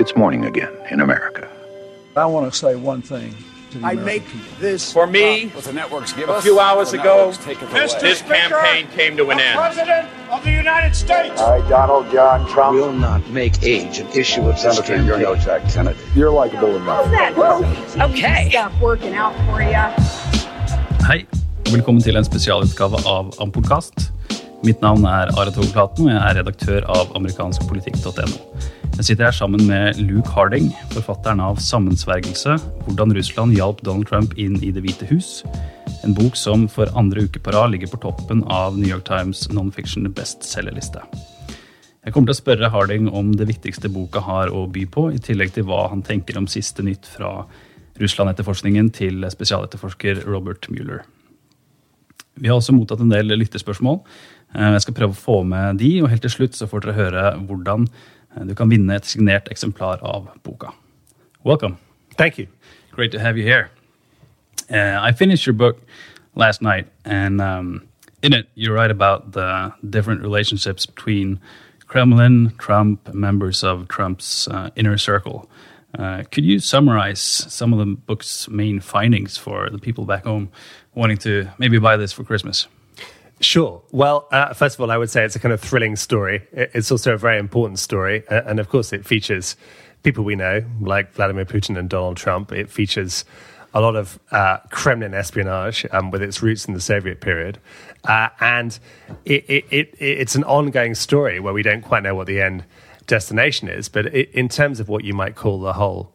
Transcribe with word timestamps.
It's 0.00 0.16
morning 0.16 0.46
again 0.46 0.72
in 0.90 1.02
America. 1.02 1.46
I 2.16 2.24
want 2.24 2.50
to 2.50 2.58
say 2.58 2.74
one 2.74 3.02
thing. 3.02 3.34
To 3.72 3.78
the 3.78 3.86
I 3.86 3.92
American 3.92 4.06
make 4.06 4.24
people. 4.24 4.58
this 4.58 4.90
For 4.94 5.06
me, 5.06 5.48
what 5.48 5.64
the 5.64 5.74
networks 5.74 6.14
give 6.14 6.30
a 6.30 6.40
few 6.40 6.58
hours 6.58 6.94
ago, 6.94 7.16
networks 7.16 7.44
take 7.44 7.60
it 7.60 8.00
this 8.00 8.22
campaign 8.22 8.88
came 8.96 9.18
to 9.18 9.28
an 9.28 9.40
end. 9.40 9.58
President 9.58 10.08
of 10.30 10.42
the 10.42 10.52
United 10.52 10.96
States. 10.96 11.38
I, 11.42 11.68
Donald 11.68 12.10
John 12.10 12.48
Trump. 12.48 12.78
will 12.78 12.94
not 12.94 13.28
make 13.28 13.62
age 13.62 13.98
an 13.98 14.08
issue 14.14 14.40
of 14.48 14.56
this 14.56 14.62
Senator, 14.62 15.02
you're 15.04 15.18
no. 15.18 15.36
Jack 15.36 15.68
Kennedy. 15.68 15.98
You're 16.14 16.30
likable 16.30 16.76
enough. 16.76 17.06
Okay. 18.08 18.48
Stuff 18.48 18.72
working 18.80 19.14
out 19.14 19.34
for 19.44 19.60
you. 19.60 19.84
Hei, 21.10 21.26
og 21.66 21.72
velkommen 21.72 22.02
til 22.02 22.16
en 22.16 22.24
spesialutgave 22.24 23.04
av 23.06 23.34
Ampodkast. 23.40 24.12
Mitt 24.64 24.80
navn 24.80 25.04
er 25.04 25.28
Are 25.36 25.50
Togplaten, 25.52 26.08
og 26.08 26.14
jeg 26.14 26.30
er 26.30 26.34
redaktør 26.40 26.88
av 26.88 27.12
amerikanskpolitikk.no. 27.16 28.79
Jeg 29.00 29.14
sitter 29.14 29.30
her 29.30 29.32
sammen 29.32 29.62
med 29.64 29.96
Luke 29.96 30.28
Harding, 30.28 30.66
forfatteren 30.92 31.40
av 31.40 31.56
'Sammensvergelse 31.56 32.58
hvordan 32.84 33.14
Russland 33.16 33.54
hjalp 33.56 33.80
Donald 33.80 34.10
Trump 34.10 34.34
inn 34.36 34.58
i 34.60 34.70
Det 34.70 34.82
hvite 34.84 35.08
hus'. 35.08 35.40
En 36.04 36.12
bok 36.12 36.36
som 36.36 36.68
for 36.68 36.84
andre 36.94 37.22
uke 37.24 37.40
på 37.40 37.50
rad 37.50 37.70
ligger 37.70 37.88
på 37.88 38.00
toppen 38.02 38.44
av 38.44 38.76
New 38.76 38.86
York 38.86 39.06
Times 39.06 39.48
non-fiction 39.48 40.04
bestselgerliste. 40.12 41.00
Jeg 42.04 42.12
kommer 42.12 42.28
til 42.28 42.36
å 42.36 42.42
spørre 42.44 42.70
Harding 42.70 43.08
om 43.08 43.32
det 43.32 43.48
viktigste 43.48 43.88
boka 43.88 44.20
har 44.20 44.48
å 44.52 44.70
by 44.70 44.84
på, 44.84 45.14
i 45.14 45.18
tillegg 45.18 45.54
til 45.54 45.64
hva 45.64 45.88
han 45.88 46.02
tenker 46.02 46.36
om 46.36 46.46
siste 46.46 46.82
nytt 46.82 47.06
fra 47.06 47.46
Russland-etterforskningen 47.98 48.92
til 48.92 49.24
spesialetterforsker 49.24 50.26
Robert 50.26 50.68
Mueller. 50.68 51.06
Vi 52.36 52.48
har 52.48 52.56
også 52.56 52.76
mottatt 52.76 53.00
en 53.00 53.08
del 53.08 53.32
lyttespørsmål. 53.32 54.00
Eh, 54.54 54.72
Jeg 54.72 54.82
skal 54.82 54.94
prøve 54.94 55.16
å 55.16 55.24
få 55.24 55.42
med 55.42 55.78
de, 55.78 56.02
og 56.02 56.10
helt 56.10 56.22
til 56.22 56.30
slutt 56.30 56.52
så 56.52 56.68
får 56.68 56.80
dere 56.80 56.92
høre 56.92 57.46
hvordan 57.46 57.88
du 58.36 58.54
kan 58.54 58.70
vinne 58.70 58.94
et 58.94 59.04
signert 59.04 59.48
eksemplar 59.50 60.02
av 60.02 60.28
boka. 60.42 60.72
Welcome. 61.44 61.78
Thank 62.16 62.38
you. 62.38 62.46
Great 62.92 63.12
to 63.12 63.18
have 63.18 63.36
you 63.36 63.44
here. 63.44 63.70
Uh, 64.70 64.98
I 65.00 65.12
finished 65.12 65.46
your 65.46 65.54
book 65.54 65.80
last 66.34 66.62
night, 66.62 66.86
and 67.04 67.40
um, 67.40 67.88
in 68.22 68.32
it, 68.32 68.46
you 68.54 68.72
write 68.72 68.90
about 68.90 69.32
the 69.32 69.72
different 69.88 70.22
relationships 70.22 70.86
between 70.86 71.40
Kremlin, 71.86 72.52
Trump, 72.58 73.12
members 73.12 73.64
of 73.64 73.88
Trump's 73.88 74.46
uh, 74.48 74.70
inner 74.76 74.96
circle. 74.96 75.50
Uh, 75.98 76.22
could 76.30 76.44
you 76.44 76.60
summarize 76.60 77.20
some 77.20 77.72
of 77.72 77.78
the 77.80 77.86
book's 77.86 78.48
main 78.48 78.80
findings 78.80 79.36
for 79.36 79.68
the 79.70 79.78
people 79.78 80.04
back 80.04 80.24
home 80.24 80.50
wanting 80.94 81.16
to 81.18 81.48
maybe 81.58 81.78
buy 81.78 81.96
this 81.96 82.12
for 82.12 82.22
Christmas? 82.22 82.68
Sure. 83.40 83.82
Well, 83.90 84.28
uh, 84.30 84.52
first 84.52 84.76
of 84.76 84.82
all, 84.82 84.90
I 84.90 84.98
would 84.98 85.08
say 85.10 85.24
it's 85.24 85.34
a 85.34 85.38
kind 85.40 85.54
of 85.54 85.60
thrilling 85.60 85.96
story. 85.96 86.46
It's 86.52 86.90
also 86.92 87.14
a 87.14 87.16
very 87.16 87.38
important 87.38 87.78
story. 87.78 88.22
uh, 88.28 88.42
And 88.46 88.60
of 88.60 88.68
course, 88.68 88.92
it 88.92 89.06
features 89.06 89.56
people 90.02 90.24
we 90.24 90.36
know, 90.36 90.62
like 90.80 91.12
Vladimir 91.14 91.46
Putin 91.46 91.78
and 91.78 91.88
Donald 91.88 92.18
Trump. 92.18 92.52
It 92.52 92.70
features 92.70 93.24
a 93.72 93.80
lot 93.80 93.96
of 93.96 94.18
uh, 94.30 94.58
Kremlin 94.70 95.14
espionage 95.14 95.86
um, 95.92 96.10
with 96.10 96.22
its 96.22 96.42
roots 96.42 96.66
in 96.66 96.74
the 96.74 96.80
Soviet 96.80 97.20
period. 97.20 97.58
Uh, 98.04 98.28
and 98.40 98.78
it, 99.24 99.44
it, 99.48 99.64
it, 99.70 99.94
it's 99.98 100.34
an 100.34 100.44
ongoing 100.44 100.94
story 100.94 101.40
where 101.40 101.54
we 101.54 101.62
don't 101.62 101.82
quite 101.82 102.02
know 102.02 102.14
what 102.14 102.26
the 102.26 102.42
end 102.42 102.64
destination 103.06 103.68
is. 103.68 103.88
But 103.88 104.06
in 104.14 104.48
terms 104.48 104.80
of 104.80 104.88
what 104.88 105.04
you 105.04 105.14
might 105.14 105.34
call 105.34 105.60
the 105.60 105.72
whole 105.72 106.12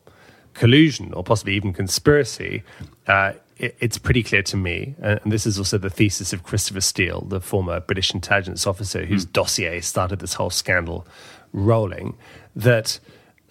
collusion 0.54 1.12
or 1.14 1.24
possibly 1.24 1.56
even 1.56 1.74
conspiracy, 1.74 2.64
uh, 3.08 3.34
it, 3.58 3.76
it's 3.80 3.98
pretty 3.98 4.24
clear 4.24 4.44
to 4.44 4.58
me, 4.58 4.96
and, 5.02 5.20
this 5.26 5.46
is 5.46 5.58
also 5.58 5.78
the 5.78 5.90
thesis 5.90 6.34
of 6.34 6.44
Christopher 6.44 6.82
Steele, 6.82 7.22
the 7.22 7.40
former 7.40 7.80
British 7.80 8.14
intelligence 8.14 8.68
officer 8.68 9.06
whose 9.06 9.26
dossier 9.26 9.82
started 9.82 10.20
this 10.20 10.34
whole 10.34 10.50
scandal 10.50 11.08
rolling, 11.54 12.18
that 12.56 13.00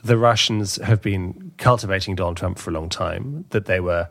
the 0.02 0.19
Russians 0.19 0.77
have 0.77 1.00
been 1.00 1.52
cultivating 1.56 2.14
Donald 2.14 2.36
Trump 2.36 2.58
for 2.58 2.70
a 2.70 2.74
long 2.74 2.88
time, 2.88 3.46
that 3.50 3.66
they 3.66 3.80
were 3.80 4.08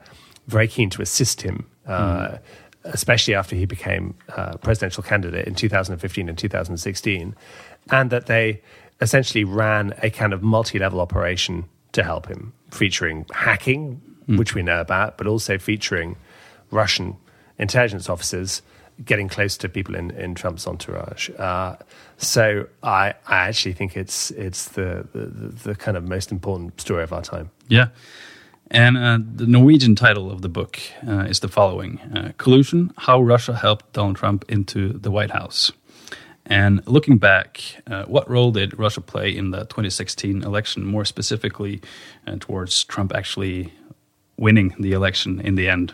very 0.48 0.68
keen 0.68 0.90
to 0.92 1.02
assist 1.02 1.42
him. 1.42 1.68
Uh, 1.88 2.38
Especially 2.86 3.34
after 3.34 3.56
he 3.56 3.66
became 3.66 4.14
uh, 4.36 4.58
presidential 4.58 5.02
candidate 5.02 5.48
in 5.48 5.56
2015 5.56 6.28
and 6.28 6.38
2016, 6.38 7.34
and 7.92 8.10
that 8.10 8.26
they 8.26 8.62
essentially 9.00 9.46
ran 9.46 9.94
a 10.02 10.10
kind 10.10 10.34
of 10.34 10.44
multi 10.44 10.80
level 10.80 11.00
operation 11.00 11.64
to 11.94 12.04
help 12.04 12.28
him, 12.28 12.52
featuring 12.72 13.26
hacking, 13.32 14.02
which 14.28 14.56
we 14.56 14.62
know 14.64 14.80
about, 14.80 15.18
but 15.18 15.28
also 15.28 15.58
featuring 15.58 16.16
Russian 16.72 17.18
intelligence 17.58 18.10
officers 18.10 18.62
getting 19.04 19.28
close 19.28 19.58
to 19.58 19.70
people 19.70 19.96
in, 19.96 20.12
in 20.12 20.36
Trump's 20.36 20.68
entourage. 20.68 21.30
Uh, 21.38 21.76
so 22.18 22.68
I, 22.84 23.16
I 23.28 23.48
actually 23.48 23.74
think 23.74 23.98
it's, 23.98 24.32
it's 24.32 24.70
the, 24.70 25.08
the, 25.14 25.26
the 25.70 25.76
kind 25.76 25.98
of 25.98 26.08
most 26.08 26.32
important 26.32 26.80
story 26.80 27.04
of 27.04 27.12
our 27.12 27.22
time. 27.22 27.50
Yeah. 27.68 27.88
And 28.72 28.98
uh, 28.98 29.20
the 29.36 29.46
Norwegian 29.46 29.96
title 29.96 30.32
of 30.32 30.42
the 30.42 30.50
book 30.50 30.80
uh, 31.08 31.26
is 31.30 31.42
the 31.42 31.48
following 31.48 32.00
uh, 32.00 32.32
Collusion 32.38 32.92
How 32.98 33.22
Russia 33.22 33.56
Helped 33.56 33.94
Donald 33.94 34.16
Trump 34.16 34.46
into 34.48 34.94
the 34.94 35.12
White 35.12 35.32
House. 35.32 35.72
And 36.46 36.86
looking 36.88 37.18
back, 37.18 37.62
uh, 37.88 38.04
what 38.04 38.30
role 38.30 38.52
did 38.52 38.78
Russia 38.78 39.00
play 39.00 39.36
in 39.36 39.52
the 39.52 39.62
2016 39.62 40.44
election, 40.44 40.86
more 40.86 41.06
specifically 41.06 41.82
uh, 42.28 42.36
towards 42.40 42.84
Trump 42.84 43.14
actually 43.16 43.72
winning 44.38 44.76
the 44.80 44.94
election 44.94 45.40
in 45.40 45.56
the 45.56 45.70
end? 45.70 45.94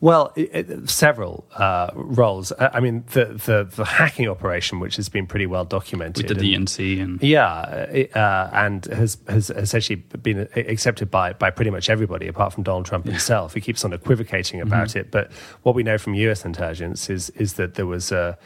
Well, 0.00 0.32
i 0.36 0.48
i 0.54 0.58
Uh, 0.60 0.86
several 0.86 1.46
uh, 1.56 1.90
roles. 1.94 2.52
I 2.52 2.66
I 2.74 2.80
mean, 2.80 3.04
the, 3.12 3.24
the, 3.46 3.64
the 3.64 3.84
hacking 3.84 4.28
operation, 4.28 4.78
which 4.78 4.96
has 4.96 5.08
been 5.08 5.26
pretty 5.26 5.46
well 5.46 5.64
documented. 5.64 6.28
With 6.28 6.38
the 6.38 6.54
DNC 6.54 7.02
and 7.02 7.22
Yeah, 7.22 7.64
it, 8.00 8.14
uh, 8.14 8.50
and 8.52 8.84
has 8.86 9.18
has 9.26 9.50
essentially 9.50 9.96
been 10.22 10.48
accepted 10.54 11.10
by 11.10 11.32
by 11.32 11.50
pretty 11.50 11.70
much 11.70 11.88
everybody 11.88 12.28
apart 12.28 12.52
from 12.52 12.62
Donald 12.62 12.86
Trump 12.86 13.06
himself. 13.06 13.54
He 13.54 13.60
keeps 13.60 13.84
on 13.84 13.92
equivocating 13.92 14.60
about 14.60 14.96
it, 14.96 15.10
but 15.10 15.32
what 15.62 15.74
we 15.74 15.82
know 15.82 15.98
from 15.98 16.14
U.S. 16.14 16.44
intelligence 16.44 17.08
is 17.08 17.30
is 17.30 17.54
that 17.54 17.74
there 17.74 17.86
was 17.86 18.12
a 18.12 18.36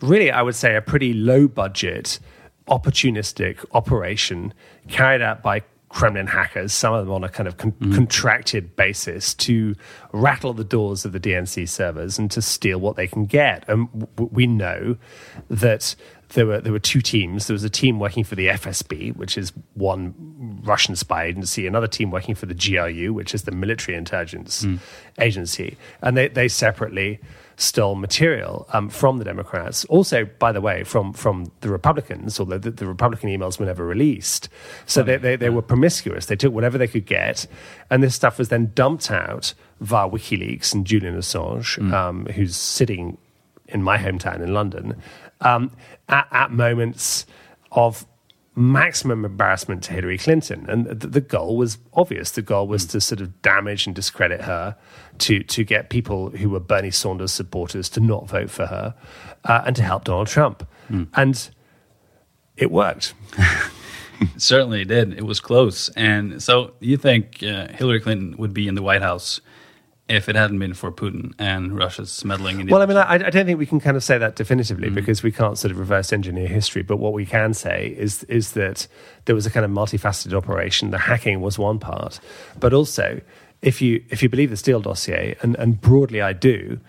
really, 0.00 0.30
I 0.30 0.42
would 0.42 0.56
say, 0.56 0.74
a 0.76 0.80
pretty 0.82 1.12
low 1.12 1.48
budget, 1.48 2.18
opportunistic 2.68 3.64
operation 3.72 4.54
carried 4.88 5.22
out 5.22 5.42
by 5.42 5.62
Kremlin 5.94 6.26
hackers, 6.26 6.74
some 6.74 6.92
of 6.92 7.06
them 7.06 7.14
on 7.14 7.22
a 7.22 7.28
kind 7.28 7.46
of 7.46 7.56
con- 7.56 7.70
mm-hmm. 7.72 7.94
contracted 7.94 8.74
basis, 8.74 9.32
to 9.34 9.76
rattle 10.12 10.52
the 10.52 10.64
doors 10.64 11.04
of 11.04 11.12
the 11.12 11.20
DNC 11.20 11.68
servers 11.68 12.18
and 12.18 12.28
to 12.32 12.42
steal 12.42 12.78
what 12.78 12.96
they 12.96 13.06
can 13.06 13.26
get. 13.26 13.64
And 13.68 13.88
w- 13.92 14.28
we 14.32 14.46
know 14.48 14.96
that 15.48 15.94
there 16.30 16.46
were 16.46 16.60
there 16.60 16.72
were 16.72 16.80
two 16.80 17.00
teams. 17.00 17.46
There 17.46 17.54
was 17.54 17.62
a 17.62 17.70
team 17.70 18.00
working 18.00 18.24
for 18.24 18.34
the 18.34 18.48
FSB, 18.48 19.14
which 19.14 19.38
is 19.38 19.52
one 19.74 20.60
Russian 20.64 20.96
spy 20.96 21.26
agency, 21.26 21.64
another 21.64 21.86
team 21.86 22.10
working 22.10 22.34
for 22.34 22.46
the 22.46 22.54
GRU, 22.54 23.12
which 23.12 23.32
is 23.32 23.44
the 23.44 23.52
military 23.52 23.96
intelligence 23.96 24.64
mm. 24.64 24.80
agency, 25.20 25.76
and 26.02 26.16
they 26.16 26.26
they 26.26 26.48
separately 26.48 27.20
stole 27.56 27.94
material 27.94 28.66
um, 28.72 28.88
from 28.88 29.18
the 29.18 29.24
Democrats. 29.24 29.84
Also, 29.86 30.24
by 30.38 30.52
the 30.52 30.60
way, 30.60 30.84
from 30.84 31.12
from 31.12 31.50
the 31.60 31.68
Republicans, 31.68 32.40
although 32.40 32.58
the, 32.58 32.70
the 32.70 32.86
Republican 32.86 33.28
emails 33.28 33.58
were 33.58 33.66
never 33.66 33.84
released. 33.84 34.48
So 34.86 35.02
they, 35.02 35.16
they, 35.16 35.36
they 35.36 35.50
were 35.50 35.62
promiscuous. 35.62 36.26
They 36.26 36.36
took 36.36 36.52
whatever 36.52 36.78
they 36.78 36.88
could 36.88 37.06
get, 37.06 37.46
and 37.90 38.02
this 38.02 38.14
stuff 38.14 38.38
was 38.38 38.48
then 38.48 38.72
dumped 38.74 39.10
out 39.10 39.54
via 39.80 40.08
WikiLeaks 40.08 40.74
and 40.74 40.86
Julian 40.86 41.16
Assange, 41.16 41.92
um, 41.92 42.26
who's 42.26 42.56
sitting 42.56 43.18
in 43.68 43.82
my 43.82 43.98
hometown 43.98 44.40
in 44.40 44.52
London, 44.52 44.96
um, 45.40 45.70
at, 46.08 46.26
at 46.30 46.50
moments 46.50 47.26
of 47.72 48.06
maximum 48.56 49.24
embarrassment 49.24 49.82
to 49.84 49.92
Hillary 49.92 50.18
Clinton. 50.18 50.66
And 50.68 50.86
the, 50.86 51.06
the 51.06 51.20
goal 51.20 51.56
was 51.56 51.78
obvious. 51.92 52.30
The 52.30 52.42
goal 52.42 52.68
was 52.68 52.86
to 52.86 53.00
sort 53.00 53.20
of 53.20 53.42
damage 53.42 53.86
and 53.86 53.94
discredit 53.94 54.42
her, 54.42 54.76
to, 55.18 55.42
to 55.42 55.64
get 55.64 55.90
people 55.90 56.30
who 56.30 56.50
were 56.50 56.60
Bernie 56.60 56.90
Sanders 56.90 57.32
supporters 57.32 57.88
to 57.90 58.00
not 58.00 58.28
vote 58.28 58.50
for 58.50 58.66
her, 58.66 58.94
uh, 59.44 59.62
and 59.66 59.74
to 59.76 59.82
help 59.82 60.04
Donald 60.04 60.28
Trump. 60.28 60.66
And 61.14 61.50
it 62.56 62.70
worked. 62.70 63.14
certainly 64.36 64.82
it 64.82 64.88
did. 64.88 65.14
It 65.14 65.24
was 65.24 65.40
close. 65.40 65.88
And 65.90 66.42
so 66.42 66.74
you 66.80 66.96
think 66.96 67.42
uh, 67.42 67.68
Hillary 67.68 68.00
Clinton 68.00 68.36
would 68.38 68.54
be 68.54 68.68
in 68.68 68.74
the 68.74 68.82
White 68.82 69.02
House 69.02 69.40
if 70.08 70.28
it 70.28 70.36
hadn't 70.36 70.58
been 70.58 70.74
for 70.74 70.92
Putin 70.92 71.32
and 71.38 71.76
Russia's 71.76 72.24
meddling 72.24 72.60
in 72.60 72.66
the 72.66 72.72
Well, 72.72 72.82
I 72.82 72.86
mean, 72.86 72.96
I, 72.98 73.14
I 73.14 73.30
don't 73.30 73.46
think 73.46 73.58
we 73.58 73.66
can 73.66 73.80
kind 73.80 73.96
of 73.96 74.04
say 74.04 74.18
that 74.18 74.36
definitively 74.36 74.90
because 74.90 75.22
we 75.22 75.32
can't 75.32 75.56
sort 75.56 75.72
of 75.72 75.78
reverse 75.78 76.12
engineer 76.12 76.46
history. 76.46 76.82
But 76.82 76.98
what 76.98 77.14
we 77.14 77.24
can 77.24 77.54
say 77.54 77.94
is 77.96 78.22
is 78.24 78.52
that 78.52 78.86
there 79.24 79.34
was 79.34 79.46
a 79.46 79.50
kind 79.50 79.64
of 79.64 79.70
multifaceted 79.70 80.34
operation. 80.34 80.90
The 80.90 80.98
hacking 80.98 81.40
was 81.40 81.58
one 81.58 81.78
part, 81.78 82.20
but 82.60 82.74
also, 82.74 83.20
if 83.62 83.80
you 83.80 84.04
if 84.10 84.22
you 84.22 84.28
believe 84.28 84.50
the 84.50 84.58
Steele 84.58 84.80
dossier, 84.80 85.36
and, 85.40 85.56
and 85.56 85.80
broadly 85.80 86.20
I 86.20 86.34
do, 86.34 86.80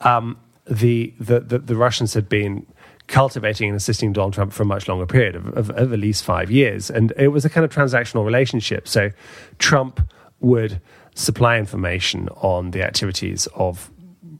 um, 0.00 0.36
the, 0.66 1.14
the 1.20 1.40
the 1.40 1.58
the 1.58 1.76
Russians 1.76 2.14
had 2.14 2.28
been 2.28 2.66
cultivating 3.06 3.68
and 3.68 3.76
assisting 3.76 4.12
Donald 4.12 4.32
Trump 4.32 4.52
for 4.52 4.62
a 4.62 4.66
much 4.66 4.88
longer 4.88 5.06
period 5.06 5.36
of, 5.36 5.46
of, 5.48 5.70
of 5.70 5.92
at 5.92 5.98
least 5.98 6.24
five 6.24 6.50
years, 6.50 6.90
and 6.90 7.12
it 7.16 7.28
was 7.28 7.44
a 7.44 7.50
kind 7.50 7.64
of 7.64 7.72
transactional 7.72 8.24
relationship. 8.24 8.88
So, 8.88 9.10
Trump 9.58 10.00
would 10.40 10.80
supply 11.14 11.58
information 11.58 12.28
on 12.36 12.72
the 12.72 12.82
activities 12.82 13.46
of 13.54 13.90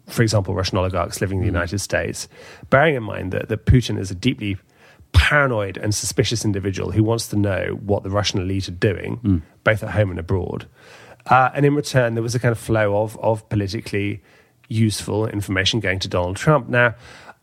for 0.07 0.23
example, 0.23 0.55
Russian 0.55 0.77
oligarchs 0.77 1.23
living 1.23 1.39
in 1.39 1.43
the 1.43 1.51
United 1.51 1.79
States, 1.79 2.29
bearing 2.69 2.95
in 2.95 3.03
mind 3.03 3.33
that, 3.33 3.49
that 3.49 3.65
Putin 3.65 3.99
is 3.99 4.11
a 4.11 4.15
deeply 4.15 4.59
paranoid 5.13 5.79
and 5.79 5.95
suspicious 5.95 6.45
individual 6.45 6.91
who 6.91 7.03
wants 7.03 7.29
to 7.29 7.37
know 7.37 7.79
what 7.83 8.03
the 8.03 8.11
Russian 8.11 8.41
elite 8.41 8.69
are 8.69 8.73
doing, 8.73 9.19
both 9.63 9.83
at 9.83 9.91
home 9.91 10.11
and 10.11 10.19
abroad. 10.19 10.67
Uh, 11.27 11.51
and 11.55 11.65
in 11.65 11.75
return, 11.75 12.15
there 12.15 12.23
was 12.23 12.35
a 12.35 12.39
kind 12.39 12.53
of 12.53 12.59
flow 12.59 13.03
of, 13.03 13.19
of 13.19 13.49
politically 13.49 14.23
useful 14.69 15.27
information 15.27 15.81
going 15.81 15.99
to 16.01 16.09
Donald 16.09 16.37
Trump. 16.37 16.69
Now, 16.69 16.97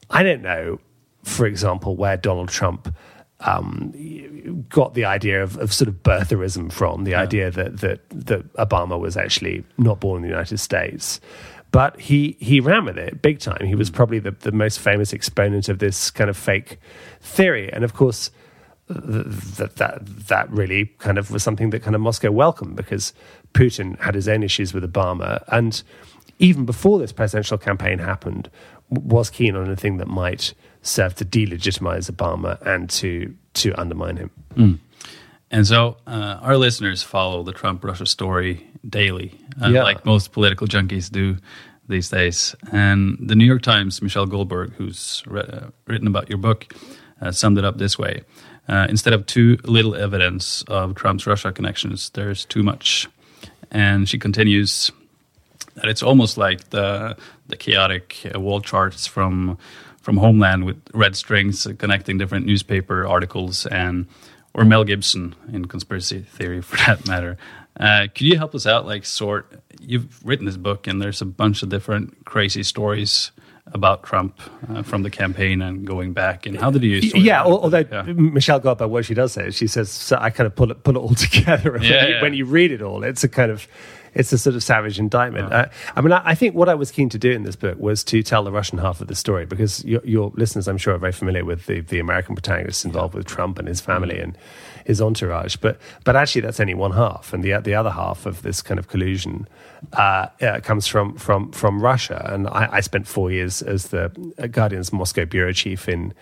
I 0.09 0.21
don't 0.21 0.41
know, 0.41 0.79
for 1.23 1.47
example, 1.47 1.95
where 1.95 2.17
Donald 2.17 2.49
Trump 2.49 2.93
um, 3.41 4.65
got 4.69 4.93
the 4.93 5.05
idea 5.05 5.43
of, 5.43 5.57
of, 5.57 5.73
sort 5.73 5.87
of 5.87 6.03
birtherism 6.03 6.71
from, 6.71 7.03
the 7.03 7.11
yeah. 7.11 7.21
idea 7.21 7.51
that, 7.51 7.79
that, 7.79 7.99
that 8.09 8.53
Obama 8.53 8.99
was 8.99 9.17
actually 9.17 9.63
not 9.77 9.99
born 9.99 10.17
in 10.17 10.21
the 10.23 10.29
United 10.29 10.57
States. 10.57 11.19
But 11.71 11.99
he, 11.99 12.35
he 12.39 12.59
ran 12.59 12.85
with 12.85 12.97
it 12.97 13.21
big 13.21 13.39
time. 13.39 13.65
He 13.65 13.75
was 13.75 13.89
mm. 13.89 13.95
probably 13.95 14.19
the, 14.19 14.31
the 14.31 14.51
most 14.51 14.79
famous 14.79 15.13
exponent 15.13 15.69
of 15.69 15.79
this 15.79 16.11
kind 16.11 16.29
of 16.29 16.37
fake 16.37 16.79
theory. 17.21 17.71
And 17.71 17.83
of 17.83 17.93
course, 17.93 18.29
that 18.93 19.75
that 19.77 20.05
that 20.27 20.49
really 20.51 20.87
kind 20.97 21.17
of 21.17 21.31
was 21.31 21.43
something 21.43 21.69
that 21.69 21.81
kind 21.81 21.95
of 21.95 22.01
Moscow 22.01 22.31
welcomed 22.31 22.75
because 22.75 23.13
Putin 23.53 23.99
had 23.99 24.15
his 24.15 24.27
own 24.27 24.43
issues 24.43 24.73
with 24.73 24.83
Obama, 24.83 25.43
and 25.47 25.81
even 26.39 26.65
before 26.65 26.99
this 26.99 27.11
presidential 27.11 27.57
campaign 27.57 27.99
happened, 27.99 28.49
was 28.89 29.29
keen 29.29 29.55
on 29.55 29.67
anything 29.67 29.97
that 29.97 30.07
might 30.07 30.53
serve 30.81 31.15
to 31.15 31.25
delegitimize 31.25 32.09
Obama 32.11 32.61
and 32.65 32.89
to 32.89 33.33
to 33.53 33.73
undermine 33.79 34.17
him. 34.17 34.31
Mm. 34.55 34.79
And 35.51 35.67
so, 35.67 35.97
uh, 36.07 36.39
our 36.41 36.55
listeners 36.55 37.03
follow 37.03 37.43
the 37.43 37.51
Trump 37.51 37.83
Russia 37.83 38.05
story 38.05 38.65
daily, 38.87 39.37
uh, 39.61 39.67
yeah. 39.67 39.83
like 39.83 40.05
most 40.05 40.31
political 40.31 40.65
junkies 40.65 41.11
do 41.11 41.37
these 41.89 42.09
days. 42.09 42.55
And 42.71 43.17
the 43.19 43.35
New 43.35 43.45
York 43.45 43.61
Times, 43.61 44.01
Michelle 44.01 44.25
Goldberg, 44.25 44.71
who's 44.73 45.23
re- 45.27 45.41
uh, 45.41 45.67
written 45.87 46.07
about 46.07 46.29
your 46.29 46.37
book, 46.37 46.73
uh, 47.21 47.31
summed 47.31 47.57
it 47.57 47.65
up 47.65 47.77
this 47.77 47.99
way 47.99 48.21
uh, 48.67 48.87
Instead 48.89 49.13
of 49.13 49.25
too 49.25 49.57
little 49.63 49.95
evidence 49.95 50.63
of 50.63 50.95
Trump's 50.95 51.27
Russia 51.27 51.51
connections, 51.51 52.09
there's 52.11 52.45
too 52.45 52.63
much. 52.63 53.07
And 53.69 54.07
she 54.07 54.17
continues 54.17 54.91
that 55.75 55.85
it's 55.85 56.03
almost 56.03 56.37
like 56.37 56.69
the, 56.69 57.17
the 57.47 57.57
chaotic 57.57 58.17
uh, 58.33 58.39
wall 58.39 58.61
charts 58.61 59.07
from 59.07 59.57
from 60.01 60.17
Homeland 60.17 60.65
with 60.65 60.81
red 60.93 61.15
strings 61.15 61.67
connecting 61.77 62.17
different 62.17 62.45
newspaper 62.45 63.07
articles 63.07 63.65
and 63.65 64.07
or 64.53 64.65
Mel 64.65 64.83
Gibson 64.83 65.35
in 65.51 65.65
conspiracy 65.65 66.19
theory 66.21 66.61
for 66.61 66.77
that 66.77 67.07
matter. 67.07 67.37
Uh, 67.79 68.07
could 68.13 68.27
you 68.27 68.37
help 68.37 68.53
us 68.53 68.67
out? 68.67 68.85
Like, 68.85 69.05
sort 69.05 69.61
you've 69.79 70.23
written 70.25 70.45
this 70.45 70.57
book, 70.57 70.87
and 70.87 71.01
there's 71.01 71.21
a 71.21 71.25
bunch 71.25 71.63
of 71.63 71.69
different 71.69 72.25
crazy 72.25 72.63
stories 72.63 73.31
about 73.67 74.03
Trump 74.03 74.39
uh, 74.69 74.83
from 74.83 75.03
the 75.03 75.09
campaign 75.09 75.61
and 75.61 75.85
going 75.85 76.13
back. 76.13 76.45
And 76.45 76.59
how 76.59 76.71
did 76.71 76.83
you? 76.83 76.97
Yeah, 76.97 77.43
although 77.43 77.85
yeah. 77.89 78.01
Michelle 78.03 78.59
Goldberg, 78.59 78.89
what 78.89 79.05
she 79.05 79.13
does 79.13 79.31
say, 79.31 79.51
she 79.51 79.67
says, 79.67 79.89
so 79.89 80.17
I 80.19 80.29
kind 80.29 80.47
of 80.47 80.55
put 80.55 80.71
it 80.71 80.83
put 80.83 80.95
it 80.95 80.99
all 80.99 81.15
together. 81.15 81.71
Yeah, 81.71 81.73
when, 81.73 81.83
you, 81.83 82.13
yeah. 82.13 82.21
when 82.21 82.33
you 82.33 82.45
read 82.45 82.71
it 82.71 82.81
all, 82.81 83.03
it's 83.03 83.23
a 83.23 83.29
kind 83.29 83.51
of 83.51 83.67
it's 84.13 84.33
a 84.33 84.37
sort 84.37 84.55
of 84.55 84.63
savage 84.63 84.99
indictment. 84.99 85.51
Uh, 85.51 85.67
I 85.95 86.01
mean, 86.01 86.11
I, 86.11 86.21
I, 86.25 86.35
think 86.35 86.55
what 86.55 86.67
I 86.69 86.75
was 86.75 86.91
keen 86.91 87.09
to 87.09 87.17
do 87.17 87.31
in 87.31 87.43
this 87.43 87.55
book 87.55 87.77
was 87.79 88.03
to 88.05 88.21
tell 88.23 88.43
the 88.43 88.51
Russian 88.51 88.77
half 88.77 89.01
of 89.01 89.07
the 89.07 89.15
story 89.15 89.45
because 89.45 89.83
your, 89.85 90.01
your 90.03 90.31
listeners, 90.35 90.67
I'm 90.67 90.77
sure, 90.77 90.95
are 90.95 90.97
very 90.97 91.11
familiar 91.11 91.45
with 91.45 91.65
the, 91.65 91.81
the 91.81 91.99
American 91.99 92.35
protagonists 92.35 92.83
involved 92.83 93.13
with 93.13 93.25
Trump 93.25 93.57
and 93.57 93.67
his 93.67 93.79
family 93.79 94.15
mm-hmm. 94.15 94.23
and 94.23 94.37
his 94.85 95.01
entourage. 95.01 95.55
But 95.55 95.79
but 96.03 96.15
actually, 96.15 96.41
that's 96.41 96.59
only 96.59 96.73
one 96.73 96.91
half, 96.91 97.33
and 97.33 97.43
the 97.43 97.57
the 97.59 97.73
other 97.73 97.91
half 97.91 98.25
of 98.25 98.41
this 98.41 98.61
kind 98.61 98.79
of 98.79 98.87
collusion 98.87 99.47
uh, 99.93 100.27
uh, 100.41 100.59
comes 100.61 100.87
from 100.87 101.15
from 101.17 101.51
from 101.51 101.81
Russia. 101.81 102.29
And 102.31 102.47
I, 102.47 102.67
I, 102.71 102.79
spent 102.81 103.07
four 103.07 103.31
years 103.31 103.61
as 103.61 103.87
the 103.87 104.09
Guardian's 104.51 104.91
Moscow 104.91 105.25
bureau 105.25 105.53
chief 105.53 105.87
in 105.87 106.13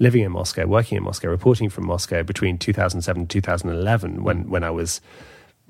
living 0.00 0.22
in 0.22 0.32
Moscow, 0.32 0.66
working 0.66 0.96
in 0.96 1.04
Moscow, 1.04 1.28
reporting 1.28 1.68
from 1.68 1.86
Moscow 1.86 2.22
between 2.22 2.58
2007 2.58 3.20
and 3.20 3.30
2011, 3.30 4.24
when 4.24 4.48
when 4.48 4.64
I 4.64 4.70
was 4.70 5.00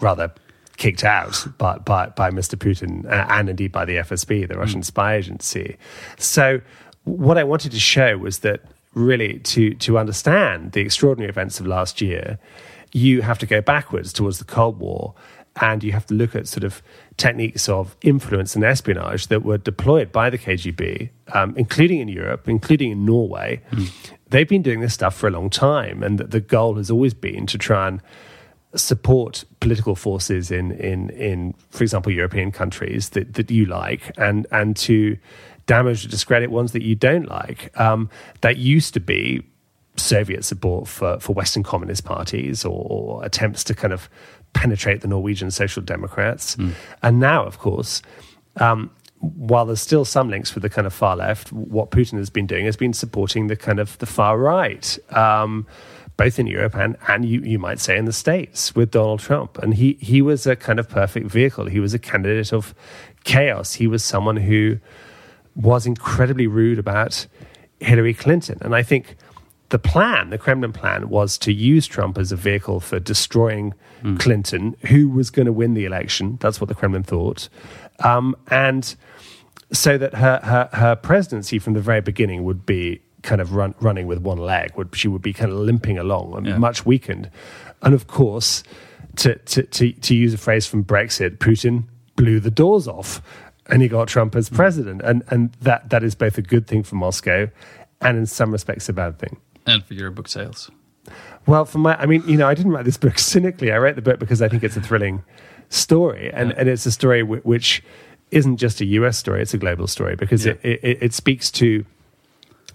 rather 0.01 0.33
kicked 0.77 1.05
out 1.05 1.47
by, 1.59 1.79
by, 1.79 2.07
by 2.09 2.31
Mr. 2.31 2.57
Putin 2.57 3.05
uh, 3.07 3.27
and 3.29 3.49
indeed 3.49 3.73
by 3.73 3.85
the 3.85 3.97
FSB, 3.97 4.49
the 4.49 4.59
Russian 4.59 4.81
mm. 4.81 4.85
spy 4.85 5.15
agency. 5.15 5.77
So, 6.19 6.61
what 7.05 7.37
I 7.37 7.45
wanted 7.45 7.73
to 7.73 7.79
show 7.79 8.17
was 8.17 8.39
that 8.41 8.63
really 8.95 9.39
to, 9.41 9.75
to 9.75 9.99
understand 9.99 10.73
the 10.73 10.81
extraordinary 10.81 11.29
events 11.29 11.61
of 11.61 11.67
last 11.67 12.01
year, 12.01 12.39
you 12.93 13.23
have 13.23 13.39
to 13.41 13.47
go 13.47 13.61
backwards 13.61 14.13
towards 14.13 14.39
the 14.39 14.45
Cold 14.45 14.79
War 14.79 15.15
and 15.61 15.85
you 15.85 15.93
have 15.93 16.07
to 16.07 16.15
look 16.15 16.35
at 16.35 16.49
sort 16.49 16.65
of 16.65 16.83
techniques 17.17 17.69
of 17.69 17.97
influence 18.03 18.55
and 18.55 18.65
espionage 18.65 19.29
that 19.29 19.45
were 19.45 19.59
deployed 19.59 20.11
by 20.11 20.31
the 20.31 20.39
KGB, 20.39 21.11
um, 21.33 21.55
including 21.57 22.01
in 22.01 22.09
Europe, 22.09 22.49
including 22.49 22.91
in 22.91 23.05
Norway. 23.05 23.61
Mm. 23.71 23.91
They've 24.31 24.49
been 24.49 24.63
doing 24.63 24.81
this 24.81 24.95
stuff 24.95 25.15
for 25.15 25.29
a 25.29 25.31
long 25.31 25.51
time, 25.51 26.03
and 26.03 26.19
the 26.19 26.41
goal 26.41 26.75
has 26.75 26.91
always 26.91 27.15
been 27.15 27.47
to 27.47 27.59
try 27.59 27.87
and 27.87 28.03
support 28.75 29.45
political 29.61 29.95
forces 29.95 30.51
in, 30.51 30.73
in, 30.73 31.11
in 31.11 31.55
for 31.71 31.83
example, 31.83 32.13
European 32.13 32.53
countries 32.53 33.11
that, 33.11 33.35
that 33.35 33.51
you 33.51 33.67
like, 33.67 34.11
and, 34.19 34.47
and 34.51 34.77
to 34.77 35.17
damage 35.67 36.05
or 36.05 36.09
discredit 36.09 36.51
ones 36.51 36.73
that 36.73 36.83
you 36.83 36.95
don't 36.95 37.29
like. 37.29 37.79
Um, 37.79 38.11
that 38.41 38.57
used 38.57 38.95
to 38.95 39.01
be 39.01 39.43
Soviet 39.97 40.45
support 40.45 40.89
for, 40.89 41.19
for 41.21 41.33
Western 41.33 41.63
communist 41.63 42.05
parties 42.05 42.65
or, 42.65 42.87
or, 42.89 43.25
attempts 43.25 43.63
to 43.65 43.75
kind 43.75 43.93
of 43.93 44.11
penetrate 44.53 45.03
the 45.03 45.09
Norwegian 45.09 45.51
Social 45.51 45.83
Democrats. 45.83 46.57
Mm. 46.57 46.73
And 47.03 47.21
now, 47.21 47.45
of 47.45 47.59
course, 47.59 48.03
um, 48.57 48.91
while 49.21 49.65
there's 49.65 49.81
still 49.81 50.05
some 50.05 50.29
links 50.29 50.55
with 50.55 50.63
the 50.63 50.69
kind 50.69 50.87
of 50.87 50.93
far 50.93 51.17
left, 51.17 51.53
what 51.53 51.91
Putin 51.91 52.19
has 52.19 52.29
been 52.29 52.47
doing 52.47 52.65
has 52.67 52.77
been 52.77 52.93
supporting 52.93 53.47
the 53.47 53.57
kind 53.57 53.79
of 53.79 53.97
the 53.99 54.07
far 54.07 54.39
right. 54.39 54.99
Um, 55.11 55.67
both 56.17 56.39
in 56.39 56.47
Europe 56.47 56.75
and, 56.75 56.97
and 57.09 57.25
you, 57.25 57.41
you 57.41 57.59
might 57.59 57.81
say 57.81 57.97
in 57.97 58.05
the 58.05 58.13
States 58.13 58.75
with 58.75 58.91
Donald 58.91 59.21
Trump. 59.21 59.59
And 59.59 59.75
he, 59.75 59.99
he 60.01 60.23
was 60.23 60.47
a 60.47 60.55
kind 60.55 60.79
of 60.79 60.89
perfect 60.89 61.27
vehicle. 61.27 61.67
He 61.67 61.81
was 61.81 61.95
a 61.95 61.99
candidate 61.99 62.53
of 62.53 62.75
chaos. 63.25 63.75
He 63.75 63.87
was 63.87 64.05
someone 64.05 64.37
who 64.37 64.79
was 65.57 65.87
incredibly 65.87 66.47
rude 66.47 66.79
about 66.79 67.27
Hillary 67.81 68.15
Clinton. 68.15 68.59
And 68.61 68.75
I 68.75 68.83
think 68.83 69.17
the 69.71 69.79
plan, 69.79 70.31
the 70.31 70.39
Kremlin 70.39 70.73
plan, 70.73 71.09
was 71.09 71.37
to 71.39 71.53
use 71.53 71.87
Trump 71.87 72.17
as 72.19 72.31
a 72.31 72.37
vehicle 72.37 72.81
for 72.81 73.01
destroying 73.01 73.75
mm. 74.03 74.19
Clinton, 74.21 74.77
who 74.87 75.09
was 75.09 75.31
going 75.31 75.47
to 75.47 75.53
win 75.53 75.75
the 75.75 75.85
election. 75.85 76.39
That's 76.41 76.61
what 76.61 76.69
the 76.69 76.75
Kremlin 76.75 77.03
thought. 77.03 77.49
Um, 78.01 78.37
and 78.49 78.95
so 79.73 79.99
that 79.99 80.15
her, 80.15 80.41
her, 80.45 80.69
her 80.73 80.97
presidency 80.97 81.59
from 81.59 81.73
the 81.73 81.81
very 81.81 82.01
beginning 82.01 82.45
would 82.45 82.65
be 82.65 83.01
kind 83.25 83.41
of 83.41 83.55
run, 83.55 83.75
running 83.81 84.07
with 84.07 84.19
one 84.19 84.39
leg. 84.39 84.73
Would 84.77 84.95
she 84.95 85.09
would 85.09 85.23
be 85.23 85.33
kind 85.33 85.51
of 85.51 85.59
limping 85.59 85.99
along 85.99 86.37
and 86.37 86.47
yeah. 86.47 86.59
much 86.59 86.87
weakened. 86.87 87.31
And 87.83 87.95
of 87.95 88.07
course, 88.07 88.63
to, 89.17 89.37
to, 89.37 89.63
to, 89.65 89.93
to 89.93 90.15
use 90.15 90.35
a 90.35 90.39
phrase 90.39 90.67
from 90.67 90.85
Brexit, 90.85 91.39
Putin 91.39 91.85
blew 92.17 92.39
the 92.41 92.51
doors 92.51 92.87
off 92.87 93.21
and 93.67 93.83
he 93.83 93.89
got 93.89 94.09
Trump 94.09 94.37
as 94.37 94.49
mm. 94.49 94.57
president. 94.57 95.03
And, 95.03 95.25
and 95.29 95.53
that, 95.61 95.91
that 95.91 96.05
is 96.05 96.15
both 96.15 96.39
a 96.39 96.43
good 96.43 96.67
thing 96.67 96.83
for 96.83 96.95
Moscow 96.97 97.49
and 98.01 98.19
in 98.19 98.27
some 98.27 98.53
respects 98.53 98.89
a 98.89 98.93
bad 98.93 99.19
thing. 99.19 99.39
And 99.67 99.85
for 99.85 99.95
your 99.95 100.11
book 100.11 100.29
sales. 100.29 100.71
Well, 101.47 101.65
for 101.65 101.79
my, 101.79 101.97
I 101.97 102.07
mean, 102.07 102.23
you 102.27 102.37
know, 102.37 102.49
I 102.49 102.55
didn't 102.55 102.73
write 102.73 102.85
this 102.85 102.97
book 102.97 103.19
cynically. 103.19 103.73
I 103.73 103.79
wrote 103.79 103.97
the 103.97 104.03
book 104.03 104.19
because 104.19 104.43
I 104.43 104.49
think 104.49 104.63
it's 104.63 104.77
a 104.77 104.81
thrilling 104.81 105.23
story. 105.71 106.31
And, 106.33 106.51
yeah. 106.51 106.57
and 106.59 106.69
it's 106.69 106.87
a 106.87 106.93
story 106.93 107.21
w- 107.21 107.43
which 107.43 107.83
isn't 108.31 108.57
just 108.57 108.81
a 108.81 108.85
US 108.87 109.17
story, 109.17 109.43
it's 109.43 109.55
a 109.55 109.59
global 109.59 109.87
story 109.87 110.17
because 110.17 110.45
yeah. 110.45 110.55
it, 110.63 110.81
it, 110.83 110.99
it 111.03 111.15
speaks 111.15 111.51
to 111.53 111.85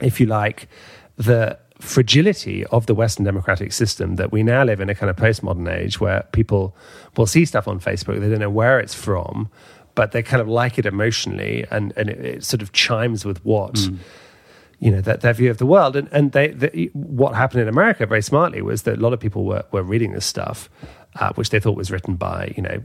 if 0.01 0.19
you 0.19 0.25
like, 0.25 0.67
the 1.17 1.57
fragility 1.79 2.65
of 2.67 2.85
the 2.85 2.93
Western 2.93 3.25
democratic 3.25 3.71
system 3.71 4.15
that 4.17 4.31
we 4.31 4.43
now 4.43 4.63
live 4.63 4.81
in 4.81 4.89
a 4.89 4.95
kind 4.95 5.09
of 5.09 5.15
postmodern 5.15 5.71
age 5.71 5.99
where 5.99 6.27
people 6.33 6.75
will 7.17 7.25
see 7.25 7.45
stuff 7.45 7.67
on 7.67 7.79
Facebook, 7.79 8.19
they 8.19 8.29
don't 8.29 8.39
know 8.39 8.49
where 8.49 8.79
it's 8.79 8.93
from, 8.93 9.49
but 9.95 10.11
they 10.11 10.21
kind 10.21 10.41
of 10.41 10.47
like 10.47 10.77
it 10.77 10.85
emotionally 10.85 11.65
and, 11.71 11.93
and 11.95 12.09
it, 12.09 12.19
it 12.19 12.43
sort 12.43 12.61
of 12.61 12.71
chimes 12.73 13.25
with 13.25 13.43
what. 13.45 13.73
Mm. 13.75 13.97
You 14.81 14.91
know 14.91 15.01
that 15.01 15.19
their 15.19 15.33
view 15.33 15.51
of 15.51 15.57
the 15.57 15.65
world, 15.65 15.97
and 15.97 16.07
and 16.13 16.31
they, 16.31 16.51
they, 16.51 16.89
what 16.93 17.35
happened 17.35 17.61
in 17.63 17.67
America 17.67 18.05
very 18.05 18.21
smartly 18.21 18.61
was 18.61 18.83
that 18.83 18.97
a 18.97 19.01
lot 19.01 19.11
of 19.11 19.19
people 19.19 19.43
were 19.43 19.65
were 19.73 19.83
reading 19.83 20.13
this 20.13 20.25
stuff, 20.25 20.69
uh, 21.15 21.33
which 21.33 21.49
they 21.49 21.59
thought 21.59 21.75
was 21.75 21.91
written 21.91 22.15
by 22.15 22.53
you 22.55 22.63
know 22.63 22.81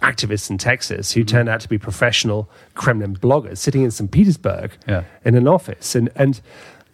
activists 0.00 0.50
in 0.50 0.58
Texas 0.58 1.12
who 1.12 1.20
mm-hmm. 1.20 1.28
turned 1.28 1.48
out 1.48 1.60
to 1.60 1.68
be 1.68 1.78
professional 1.78 2.48
Kremlin 2.74 3.16
bloggers 3.16 3.58
sitting 3.58 3.82
in 3.82 3.90
St. 3.90 4.10
Petersburg 4.10 4.72
yeah. 4.86 5.04
in 5.24 5.34
an 5.34 5.46
office. 5.46 5.94
And, 5.94 6.10
and 6.16 6.40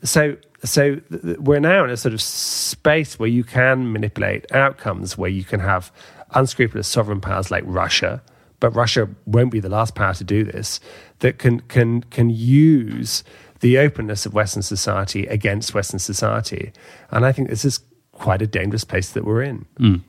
so, 0.02 0.36
so 0.64 0.96
th- 0.96 1.38
we're 1.38 1.60
now 1.60 1.84
in 1.84 1.90
a 1.90 1.96
sort 1.96 2.14
of 2.14 2.20
space 2.20 3.18
where 3.18 3.28
you 3.28 3.44
can 3.44 3.92
manipulate 3.92 4.50
outcomes, 4.52 5.16
where 5.16 5.30
you 5.30 5.44
can 5.44 5.60
have 5.60 5.92
unscrupulous 6.34 6.88
sovereign 6.88 7.20
powers 7.20 7.50
like 7.50 7.64
Russia, 7.66 8.22
but 8.60 8.70
Russia 8.70 9.08
won't 9.26 9.52
be 9.52 9.60
the 9.60 9.68
last 9.68 9.94
power 9.94 10.14
to 10.14 10.24
do 10.24 10.44
this, 10.44 10.80
that 11.20 11.38
can, 11.38 11.60
can, 11.60 12.02
can 12.02 12.28
use 12.30 13.22
the 13.60 13.78
openness 13.78 14.26
of 14.26 14.34
Western 14.34 14.62
society 14.62 15.26
against 15.26 15.74
Western 15.74 15.98
society. 15.98 16.72
And 17.10 17.24
I 17.24 17.32
think 17.32 17.48
this 17.48 17.64
is 17.64 17.80
quite 18.12 18.42
a 18.42 18.46
dangerous 18.46 18.84
place 18.84 19.10
that 19.12 19.24
we're 19.24 19.42
in. 19.42 19.66
Mm. 19.78 20.00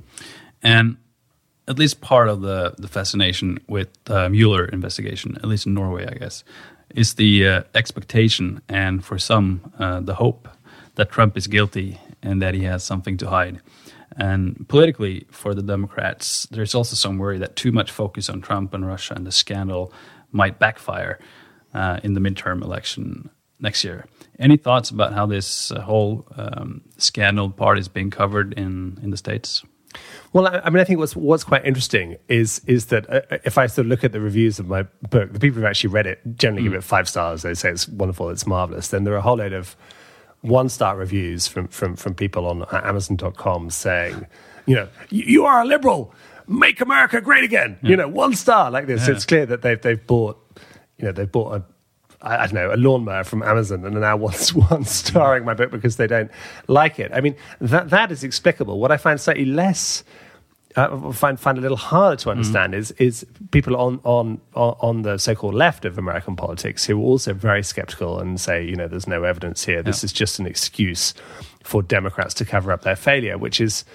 And 0.62 0.98
at 1.70 1.78
least 1.78 2.02
part 2.02 2.28
of 2.28 2.42
the 2.42 2.74
the 2.78 2.88
fascination 2.88 3.60
with 3.68 3.90
uh, 4.08 4.28
Mueller 4.28 4.66
investigation, 4.66 5.38
at 5.38 5.46
least 5.46 5.66
in 5.68 5.74
Norway, 5.74 6.08
I 6.08 6.16
guess, 6.16 6.44
is 6.96 7.14
the 7.14 7.48
uh, 7.48 7.64
expectation 7.76 8.62
and 8.68 9.06
for 9.06 9.18
some 9.20 9.72
uh, 9.80 10.00
the 10.02 10.16
hope 10.16 10.50
that 10.96 11.12
Trump 11.12 11.38
is 11.38 11.48
guilty 11.48 12.00
and 12.22 12.42
that 12.42 12.54
he 12.54 12.64
has 12.64 12.84
something 12.84 13.18
to 13.18 13.30
hide. 13.30 13.62
And 14.18 14.68
politically, 14.68 15.26
for 15.32 15.54
the 15.54 15.62
Democrats, 15.62 16.48
there's 16.48 16.76
also 16.76 16.96
some 16.96 17.18
worry 17.18 17.38
that 17.38 17.56
too 17.56 17.72
much 17.72 17.92
focus 17.92 18.30
on 18.30 18.42
Trump 18.42 18.74
and 18.74 18.86
Russia 18.86 19.14
and 19.16 19.26
the 19.26 19.32
scandal 19.32 19.94
might 20.32 20.60
backfire 20.60 21.20
uh, 21.74 22.00
in 22.04 22.14
the 22.16 22.20
midterm 22.20 22.62
election 22.62 23.30
next 23.60 23.84
year. 23.84 24.06
Any 24.40 24.58
thoughts 24.58 24.90
about 24.90 25.14
how 25.14 25.26
this 25.26 25.72
uh, 25.72 25.82
whole 25.82 26.28
um, 26.36 26.82
scandal 26.98 27.50
part 27.50 27.78
is 27.78 27.88
being 27.88 28.10
covered 28.10 28.54
in, 28.54 29.00
in 29.04 29.12
the 29.12 29.18
States? 29.18 29.64
Well, 30.34 30.48
I, 30.48 30.62
I 30.64 30.70
mean, 30.70 30.80
I 30.80 30.84
think 30.84 31.00
what's 31.00 31.16
what's 31.16 31.44
quite 31.44 31.66
interesting 31.66 32.18
is 32.28 32.62
is 32.68 32.88
that 32.88 33.10
uh, 33.10 33.22
if 33.44 33.58
I 33.58 33.68
sort 33.68 33.86
of 33.86 33.90
look 33.90 34.04
at 34.04 34.12
the 34.12 34.22
reviews 34.22 34.60
of 34.60 34.68
my 34.68 34.84
book, 35.10 35.34
the 35.34 35.40
people 35.40 35.56
who've 35.56 35.66
actually 35.66 35.90
read 35.90 36.06
it 36.08 36.20
generally 36.36 36.62
mm. 36.62 36.72
give 36.72 36.74
it 36.76 36.84
five 36.84 37.10
stars. 37.10 37.42
They 37.42 37.54
say 37.54 37.70
it's 37.70 37.88
wonderful, 37.88 38.30
it's 38.30 38.46
marvelous. 38.46 38.90
Then 38.90 39.04
there 39.04 39.14
are 39.14 39.18
a 39.18 39.22
whole 39.22 39.38
load 39.38 39.54
of 39.54 39.76
one 40.42 40.70
star 40.70 40.96
reviews 40.96 41.48
from 41.48 41.68
from 41.68 41.96
from 41.96 42.14
people 42.14 42.46
on 42.46 42.66
Amazon.com 42.72 43.70
saying, 43.70 44.28
you 44.66 44.76
know, 44.76 44.88
you 45.10 45.46
are 45.46 45.62
a 45.62 45.66
liberal, 45.66 46.14
make 46.48 46.80
America 46.82 47.22
great 47.22 47.44
again. 47.44 47.78
Yeah. 47.82 47.90
You 47.90 47.96
know, 47.98 48.08
one 48.08 48.36
star 48.36 48.70
like 48.70 48.88
this. 48.88 49.08
Yeah. 49.08 49.16
It's 49.16 49.26
clear 49.26 49.46
that 49.48 49.62
they've 49.62 49.82
they've 49.82 50.06
bought, 50.06 50.38
you 50.98 51.06
know, 51.06 51.12
they've 51.12 51.32
bought 51.32 51.56
a 51.56 51.64
I, 52.22 52.48
don't 52.48 52.54
know, 52.54 52.74
a 52.74 52.76
lawnmower 52.76 53.24
from 53.24 53.44
Amazon 53.44 53.86
and 53.86 53.96
are 53.96 54.00
now 54.00 54.18
one, 54.18 54.34
one 54.54 54.84
starring 54.86 55.46
my 55.46 55.54
book 55.54 55.72
because 55.72 55.96
they 55.96 56.08
don't 56.08 56.30
like 56.68 57.00
it. 57.00 57.12
I 57.14 57.22
mean, 57.22 57.36
that, 57.62 57.90
that 57.90 58.12
is 58.12 58.24
explicable. 58.24 58.80
What 58.80 58.92
I 58.92 58.98
find 58.98 59.20
slightly 59.20 59.46
less, 59.46 60.04
uh, 60.76 61.12
find, 61.12 61.40
find 61.40 61.58
a 61.58 61.62
little 61.62 61.78
harder 61.78 62.18
to 62.24 62.30
understand 62.30 62.74
mm-hmm. 62.74 62.80
is, 62.80 62.92
is 62.92 63.26
people 63.52 63.78
on, 63.78 64.02
on, 64.04 64.42
on 64.54 65.04
the 65.04 65.18
so 65.18 65.34
called 65.34 65.56
left 65.56 65.86
of 65.86 65.98
American 65.98 66.36
politics 66.36 66.86
who 66.86 67.00
are 67.00 67.04
also 67.04 67.34
very 67.34 67.64
skeptical 67.64 68.20
and 68.20 68.40
say, 68.40 68.64
you 68.64 68.76
know, 68.76 68.88
there's 68.88 69.08
no 69.08 69.24
evidence 69.24 69.66
here. 69.66 69.82
This 69.82 70.04
yeah. 70.04 70.08
is 70.08 70.14
just 70.14 70.40
an 70.40 70.46
excuse 70.46 71.14
for 71.64 71.82
Democrats 71.82 72.34
to 72.36 72.46
cover 72.46 72.72
up 72.72 72.82
their 72.82 72.96
failure, 72.98 73.38
which 73.38 73.62
is 73.62 73.86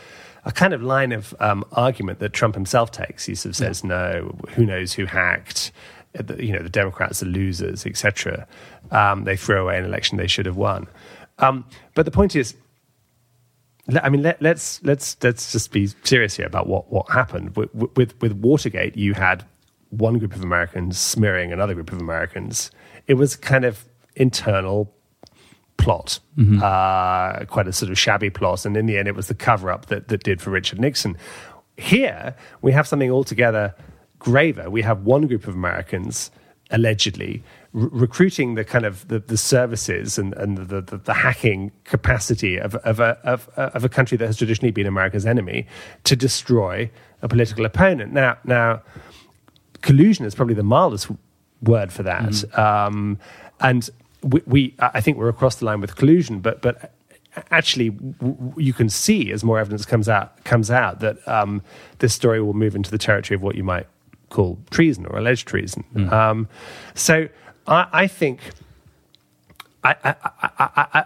a 0.46 0.52
kind 0.52 0.72
of 0.72 0.82
line 0.82 1.12
of 1.12 1.34
um, 1.40 1.64
argument 1.72 2.18
that 2.18 2.32
Trump 2.32 2.54
himself 2.54 2.90
takes. 2.90 3.24
He 3.24 3.34
sort 3.34 3.50
of 3.50 3.56
says, 3.56 3.82
yeah. 3.82 3.88
no, 3.88 4.38
who 4.50 4.66
knows 4.66 4.92
who 4.94 5.06
hacked 5.06 5.72
you 6.38 6.52
know 6.52 6.62
the 6.62 6.68
Democrats 6.68 7.22
are 7.22 7.26
losers, 7.26 7.86
etc. 7.86 8.46
Um, 8.90 9.24
they 9.24 9.36
throw 9.36 9.62
away 9.62 9.78
an 9.78 9.84
election 9.84 10.18
they 10.18 10.26
should 10.26 10.46
have 10.46 10.56
won. 10.56 10.86
Um, 11.38 11.64
but 11.94 12.04
the 12.04 12.10
point 12.10 12.36
is, 12.36 12.54
I 14.00 14.08
mean, 14.08 14.22
let, 14.22 14.36
us 14.36 14.40
let's, 14.40 14.84
let's 14.84 15.16
let's 15.22 15.52
just 15.52 15.72
be 15.72 15.88
serious 16.04 16.36
here 16.36 16.46
about 16.46 16.66
what 16.66 16.90
what 16.90 17.10
happened 17.10 17.56
with, 17.56 17.74
with 17.96 18.20
with 18.20 18.32
Watergate. 18.32 18.96
You 18.96 19.14
had 19.14 19.44
one 19.90 20.18
group 20.18 20.34
of 20.34 20.42
Americans 20.42 20.98
smearing 20.98 21.52
another 21.52 21.74
group 21.74 21.92
of 21.92 22.00
Americans. 22.00 22.70
It 23.06 23.14
was 23.14 23.36
kind 23.36 23.64
of 23.64 23.84
internal 24.16 24.92
plot, 25.76 26.20
mm-hmm. 26.38 26.62
uh, 26.62 27.44
quite 27.46 27.66
a 27.68 27.72
sort 27.72 27.90
of 27.90 27.98
shabby 27.98 28.30
plot, 28.30 28.64
and 28.64 28.76
in 28.76 28.86
the 28.86 28.96
end, 28.96 29.08
it 29.08 29.14
was 29.14 29.26
the 29.26 29.34
cover 29.34 29.70
up 29.70 29.86
that 29.86 30.08
that 30.08 30.22
did 30.22 30.40
for 30.40 30.50
Richard 30.50 30.80
Nixon. 30.80 31.16
Here 31.76 32.36
we 32.62 32.72
have 32.72 32.86
something 32.86 33.10
altogether 33.10 33.74
graver. 34.24 34.70
We 34.70 34.80
have 34.82 35.04
one 35.04 35.26
group 35.26 35.46
of 35.46 35.54
Americans 35.54 36.30
allegedly 36.70 37.42
recruiting 37.72 38.54
the 38.54 38.64
kind 38.64 38.86
of 38.86 39.06
the, 39.08 39.18
the 39.18 39.36
services 39.36 40.16
and, 40.16 40.32
and 40.34 40.56
the, 40.56 40.80
the, 40.80 40.96
the, 40.96 41.12
hacking 41.12 41.70
capacity 41.84 42.56
of, 42.56 42.74
of, 42.76 43.00
a, 43.00 43.18
of, 43.24 43.50
of 43.56 43.84
a 43.84 43.88
country 43.88 44.16
that 44.16 44.26
has 44.26 44.38
traditionally 44.38 44.70
been 44.70 44.86
America's 44.86 45.26
enemy 45.26 45.66
to 46.04 46.16
destroy 46.16 46.90
a 47.20 47.28
political 47.28 47.66
opponent. 47.66 48.12
Now, 48.12 48.38
now 48.44 48.80
collusion 49.82 50.24
is 50.24 50.34
probably 50.34 50.54
the 50.54 50.62
mildest 50.62 51.10
word 51.62 51.92
for 51.92 52.02
that. 52.04 52.30
Mm. 52.30 52.58
Um, 52.58 53.18
and 53.60 53.90
we, 54.22 54.40
we, 54.46 54.74
I 54.78 55.02
think 55.02 55.18
we're 55.18 55.28
across 55.28 55.56
the 55.56 55.66
line 55.66 55.82
with 55.82 55.96
collusion, 55.96 56.40
but, 56.40 56.62
but 56.62 56.94
actually 57.50 57.96
you 58.56 58.72
can 58.72 58.88
see 58.88 59.32
as 59.32 59.44
more 59.44 59.58
evidence 59.58 59.84
comes 59.84 60.08
out 60.08 60.42
comes 60.44 60.70
out 60.70 61.00
that 61.00 61.26
um, 61.28 61.62
this 61.98 62.14
story 62.14 62.40
will 62.40 62.54
move 62.54 62.76
into 62.76 62.90
the 62.90 62.98
territory 62.98 63.34
of 63.34 63.42
what 63.42 63.56
you 63.56 63.64
might 63.64 63.86
called 64.30 64.58
treason 64.70 65.06
or 65.06 65.18
alleged 65.18 65.46
treason. 65.46 65.84
Mm. 65.94 66.12
Um, 66.12 66.48
so 66.94 67.28
I, 67.66 67.86
I 67.92 68.06
think. 68.06 68.40
I, 69.86 69.96
I, 70.02 70.14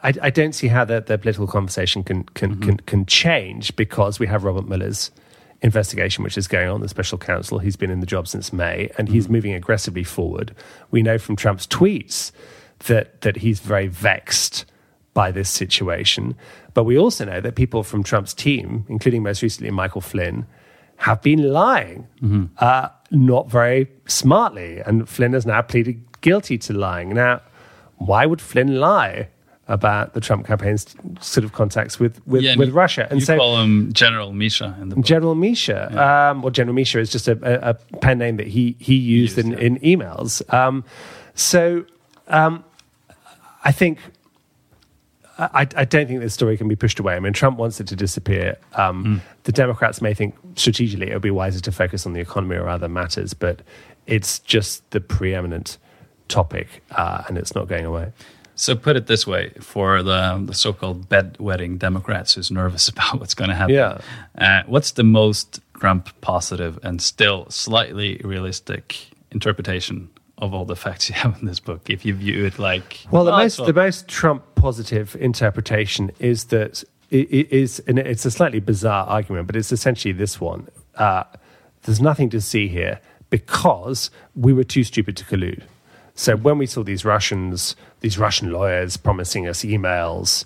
I, 0.04 0.14
I, 0.22 0.30
don't 0.30 0.52
see 0.52 0.68
how 0.68 0.84
the, 0.84 1.00
the 1.00 1.18
political 1.18 1.48
conversation 1.48 2.04
can 2.04 2.22
can, 2.22 2.52
mm-hmm. 2.52 2.62
can 2.62 2.76
can 2.76 3.06
change 3.06 3.74
because 3.74 4.20
we 4.20 4.28
have 4.28 4.44
Robert 4.44 4.68
Mueller's 4.68 5.10
investigation, 5.62 6.22
which 6.22 6.38
is 6.38 6.46
going 6.46 6.68
on, 6.68 6.80
the 6.80 6.88
special 6.88 7.18
counsel. 7.18 7.58
He's 7.58 7.74
been 7.74 7.90
in 7.90 7.98
the 7.98 8.06
job 8.06 8.28
since 8.28 8.52
May, 8.52 8.90
and 8.96 9.08
he's 9.08 9.24
mm-hmm. 9.24 9.32
moving 9.32 9.54
aggressively 9.54 10.04
forward. 10.04 10.54
We 10.92 11.02
know 11.02 11.18
from 11.18 11.34
Trump's 11.34 11.66
tweets 11.66 12.30
that 12.86 13.22
that 13.22 13.38
he's 13.38 13.58
very 13.58 13.88
vexed 13.88 14.64
by 15.12 15.32
this 15.32 15.50
situation, 15.50 16.36
but 16.74 16.84
we 16.84 16.96
also 16.96 17.24
know 17.24 17.40
that 17.40 17.56
people 17.56 17.82
from 17.82 18.04
Trump's 18.04 18.34
team, 18.34 18.86
including 18.88 19.24
most 19.24 19.42
recently 19.42 19.72
Michael 19.72 20.00
Flynn, 20.00 20.46
have 20.98 21.22
been 21.22 21.52
lying. 21.52 22.06
Mm-hmm. 22.22 22.44
Uh, 22.58 22.88
not 23.10 23.50
very 23.50 23.88
smartly. 24.06 24.80
And 24.80 25.08
Flynn 25.08 25.32
has 25.32 25.46
now 25.46 25.62
pleaded 25.62 26.02
guilty 26.20 26.58
to 26.58 26.72
lying. 26.72 27.10
Now, 27.14 27.40
why 27.96 28.26
would 28.26 28.40
Flynn 28.40 28.78
lie? 28.78 29.28
About 29.70 30.14
the 30.14 30.20
Trump 30.20 30.46
campaign's 30.46 30.96
sort 31.20 31.44
of 31.44 31.52
contacts 31.52 32.00
with 32.00 32.26
with, 32.26 32.40
yeah, 32.40 32.56
with 32.56 32.70
Russia, 32.70 33.06
and 33.10 33.20
you 33.20 33.26
so 33.26 33.36
call 33.36 33.60
him 33.60 33.92
General 33.92 34.32
Misha. 34.32 34.74
In 34.80 34.88
the 34.88 34.96
book. 34.96 35.04
General 35.04 35.34
Misha, 35.34 35.90
yeah. 35.92 36.30
um, 36.30 36.40
well, 36.40 36.50
General 36.50 36.74
Misha 36.74 36.98
is 37.00 37.12
just 37.12 37.28
a, 37.28 37.32
a, 37.42 37.72
a, 37.72 37.74
pen 37.98 38.16
name 38.16 38.38
that 38.38 38.46
he 38.46 38.76
he 38.78 38.94
used, 38.94 39.36
used 39.36 39.46
in, 39.46 39.58
in 39.58 39.78
emails. 39.80 40.40
Um, 40.54 40.84
so 41.34 41.84
um, 42.28 42.64
I 43.62 43.70
think 43.70 43.98
I, 45.38 45.68
I, 45.76 45.84
don't 45.84 46.08
think 46.08 46.20
this 46.20 46.34
story 46.34 46.56
can 46.56 46.66
be 46.66 46.74
pushed 46.74 46.98
away. 46.98 47.14
I 47.14 47.20
mean, 47.20 47.32
Trump 47.32 47.58
wants 47.58 47.80
it 47.80 47.86
to 47.88 47.96
disappear. 47.96 48.56
Um, 48.74 49.04
mm. 49.04 49.20
The 49.44 49.52
Democrats 49.52 50.02
may 50.02 50.12
think 50.12 50.34
strategically 50.56 51.10
it 51.10 51.12
would 51.12 51.22
be 51.22 51.30
wiser 51.30 51.60
to 51.60 51.70
focus 51.70 52.06
on 52.06 52.12
the 52.12 52.20
economy 52.20 52.56
or 52.56 52.68
other 52.68 52.88
matters, 52.88 53.34
but 53.34 53.62
it's 54.06 54.40
just 54.40 54.90
the 54.90 55.00
preeminent 55.00 55.78
topic, 56.26 56.82
uh, 56.90 57.22
and 57.28 57.38
it's 57.38 57.54
not 57.54 57.68
going 57.68 57.84
away. 57.84 58.12
So, 58.56 58.74
put 58.74 58.96
it 58.96 59.06
this 59.06 59.26
way: 59.28 59.52
for 59.60 60.02
the, 60.02 60.42
the 60.44 60.54
so-called 60.54 61.08
bedwetting 61.08 61.78
Democrats 61.78 62.34
who's 62.34 62.50
nervous 62.50 62.88
about 62.88 63.20
what's 63.20 63.34
going 63.34 63.50
to 63.50 63.56
happen, 63.56 63.74
yeah. 63.76 64.00
Uh, 64.36 64.62
what's 64.66 64.92
the 64.92 65.04
most 65.04 65.60
Trump 65.78 66.08
positive 66.20 66.80
and 66.82 67.00
still 67.00 67.48
slightly 67.48 68.20
realistic 68.24 69.10
interpretation 69.30 70.10
of 70.38 70.54
all 70.54 70.64
the 70.64 70.76
facts 70.76 71.08
you 71.08 71.14
have 71.14 71.38
in 71.40 71.46
this 71.46 71.60
book 71.60 71.90
if 71.90 72.04
you 72.04 72.14
view 72.14 72.44
it 72.46 72.58
like 72.58 73.06
well 73.10 73.24
the 73.24 73.32
oh, 73.32 73.38
most 73.38 73.56
the 73.64 73.72
most 73.72 74.08
trump 74.08 74.42
positive 74.54 75.16
interpretation 75.20 76.10
is 76.18 76.46
that 76.46 76.84
it 77.10 77.50
is 77.50 77.80
and 77.86 77.98
it's 77.98 78.24
a 78.24 78.30
slightly 78.30 78.60
bizarre 78.60 79.06
argument 79.06 79.46
but 79.46 79.56
it's 79.56 79.72
essentially 79.72 80.12
this 80.12 80.40
one. 80.40 80.68
Uh, 80.96 81.24
there's 81.82 82.00
nothing 82.00 82.28
to 82.30 82.40
see 82.40 82.68
here 82.68 83.00
because 83.30 84.10
we 84.34 84.52
were 84.52 84.64
too 84.64 84.84
stupid 84.84 85.16
to 85.16 85.24
collude. 85.24 85.62
So 86.14 86.36
when 86.36 86.58
we 86.58 86.66
saw 86.66 86.82
these 86.82 87.04
russians 87.04 87.76
these 88.00 88.18
russian 88.18 88.52
lawyers 88.52 88.96
promising 88.96 89.46
us 89.46 89.62
emails 89.62 90.44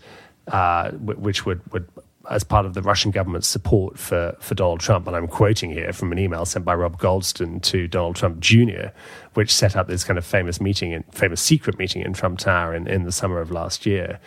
uh, 0.49 0.91
which 0.93 1.47
would, 1.47 1.61
would 1.73 1.89
as 2.31 2.45
part 2.45 2.67
of 2.67 2.75
the 2.75 2.83
Russian 2.83 3.11
government's 3.11 3.49
support 3.49 3.99
for, 3.99 4.37
for 4.41 4.55
Donald 4.55 4.81
Trump. 4.81 5.07
And 5.07 5.17
I'm 5.17 5.27
quoting 5.27 5.71
here 5.71 5.93
from 5.93 6.13
an 6.13 6.19
email 6.19 6.45
sent 6.45 6.65
by 6.65 6.75
Rob 6.75 6.99
Goldstone 6.99 7.61
to 7.63 7.89
Donald 7.89 8.17
Trump 8.17 8.41
Jr., 8.41 8.89
which 9.35 9.53
set 9.53 9.77
up 9.77 9.89
this 9.89 10.05
kind 10.05 10.19
of 10.19 10.25
famous 10.25 10.61
meeting, 10.61 10.93
in, 10.93 11.03
famous 11.13 11.41
secret 11.41 11.79
meeting 11.79 12.03
in 12.03 12.13
Trump 12.13 12.39
Tower 12.39 12.75
in, 12.75 12.87
in 12.87 13.05
the 13.05 13.13
summer 13.13 13.41
of 13.41 13.51
last 13.51 13.87
year. 13.87 14.21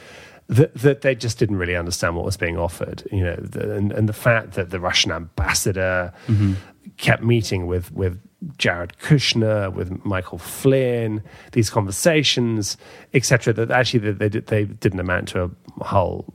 That, 0.47 0.75
that 0.75 1.01
they 1.01 1.15
just 1.15 1.39
didn't 1.39 1.57
really 1.57 1.75
understand 1.75 2.15
what 2.15 2.23
was 2.23 2.37
being 2.37 2.55
offered, 2.55 3.01
you 3.11 3.23
know, 3.23 3.35
the, 3.35 3.75
and, 3.75 3.91
and 3.91 4.07
the 4.07 4.13
fact 4.13 4.51
that 4.53 4.69
the 4.69 4.79
Russian 4.79 5.11
ambassador 5.11 6.13
mm-hmm. 6.27 6.53
kept 6.97 7.23
meeting 7.23 7.65
with 7.65 7.91
with 7.91 8.21
Jared 8.59 8.93
Kushner, 8.99 9.73
with 9.73 10.05
Michael 10.05 10.37
Flynn, 10.37 11.23
these 11.53 11.71
conversations, 11.71 12.77
etc. 13.15 13.53
That 13.53 13.71
actually 13.71 14.11
they, 14.11 14.27
they, 14.27 14.39
they 14.39 14.65
didn't 14.65 14.99
amount 14.99 15.29
to 15.29 15.45
a 15.79 15.83
whole 15.83 16.31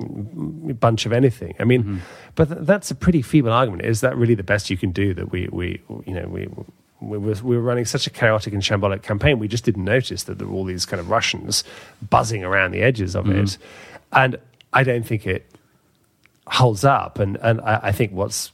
bunch 0.00 1.06
of 1.06 1.12
anything. 1.12 1.54
I 1.58 1.64
mean, 1.64 1.82
mm-hmm. 1.82 1.98
but 2.34 2.48
th- 2.48 2.60
that's 2.62 2.90
a 2.90 2.94
pretty 2.94 3.22
feeble 3.22 3.52
argument. 3.52 3.84
Is 3.84 4.00
that 4.00 4.16
really 4.16 4.34
the 4.34 4.42
best 4.42 4.70
you 4.70 4.76
can 4.76 4.92
do? 4.92 5.14
That 5.14 5.32
we, 5.32 5.48
we 5.50 5.80
you 6.06 6.14
know, 6.14 6.28
we, 6.28 6.48
we 7.00 7.18
were, 7.18 7.34
we 7.42 7.56
were 7.56 7.62
running 7.62 7.84
such 7.84 8.06
a 8.06 8.10
chaotic 8.10 8.52
and 8.52 8.62
shambolic 8.62 9.02
campaign, 9.02 9.38
we 9.38 9.48
just 9.48 9.64
didn't 9.64 9.84
notice 9.84 10.24
that 10.24 10.38
there 10.38 10.46
were 10.46 10.54
all 10.54 10.64
these 10.64 10.86
kind 10.86 11.00
of 11.00 11.10
Russians 11.10 11.64
buzzing 12.08 12.44
around 12.44 12.72
the 12.72 12.82
edges 12.82 13.14
of 13.14 13.26
mm-hmm. 13.26 13.40
it. 13.40 13.58
And 14.12 14.38
I 14.72 14.82
don't 14.82 15.06
think 15.06 15.26
it 15.26 15.50
holds 16.46 16.84
up. 16.84 17.18
And, 17.18 17.36
and 17.42 17.60
I, 17.60 17.80
I 17.84 17.92
think 17.92 18.12
what's 18.12 18.52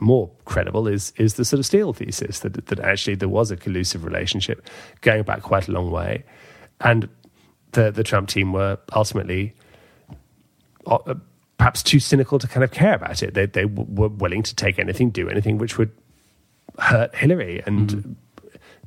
more 0.00 0.30
credible 0.44 0.86
is 0.86 1.12
is 1.16 1.34
the 1.34 1.44
sort 1.44 1.58
of 1.58 1.66
Steele 1.66 1.92
thesis 1.92 2.40
that 2.40 2.66
that 2.66 2.78
actually 2.80 3.16
there 3.16 3.28
was 3.28 3.50
a 3.50 3.56
collusive 3.56 4.04
relationship 4.04 4.64
going 5.00 5.22
back 5.24 5.42
quite 5.42 5.68
a 5.68 5.72
long 5.72 5.90
way, 5.90 6.24
and 6.80 7.08
the 7.72 7.90
the 7.90 8.04
Trump 8.04 8.28
team 8.28 8.52
were 8.52 8.78
ultimately 8.92 9.54
uh, 10.88 11.14
perhaps 11.56 11.82
too 11.82 12.00
cynical 12.00 12.38
to 12.38 12.46
kind 12.46 12.64
of 12.64 12.70
care 12.70 12.94
about 12.94 13.22
it. 13.22 13.34
They, 13.34 13.46
they 13.46 13.62
w- 13.62 13.88
were 13.88 14.08
willing 14.08 14.42
to 14.44 14.54
take 14.54 14.78
anything, 14.78 15.10
do 15.10 15.28
anything 15.28 15.58
which 15.58 15.78
would 15.78 15.90
hurt 16.78 17.14
Hillary 17.14 17.62
and 17.66 18.16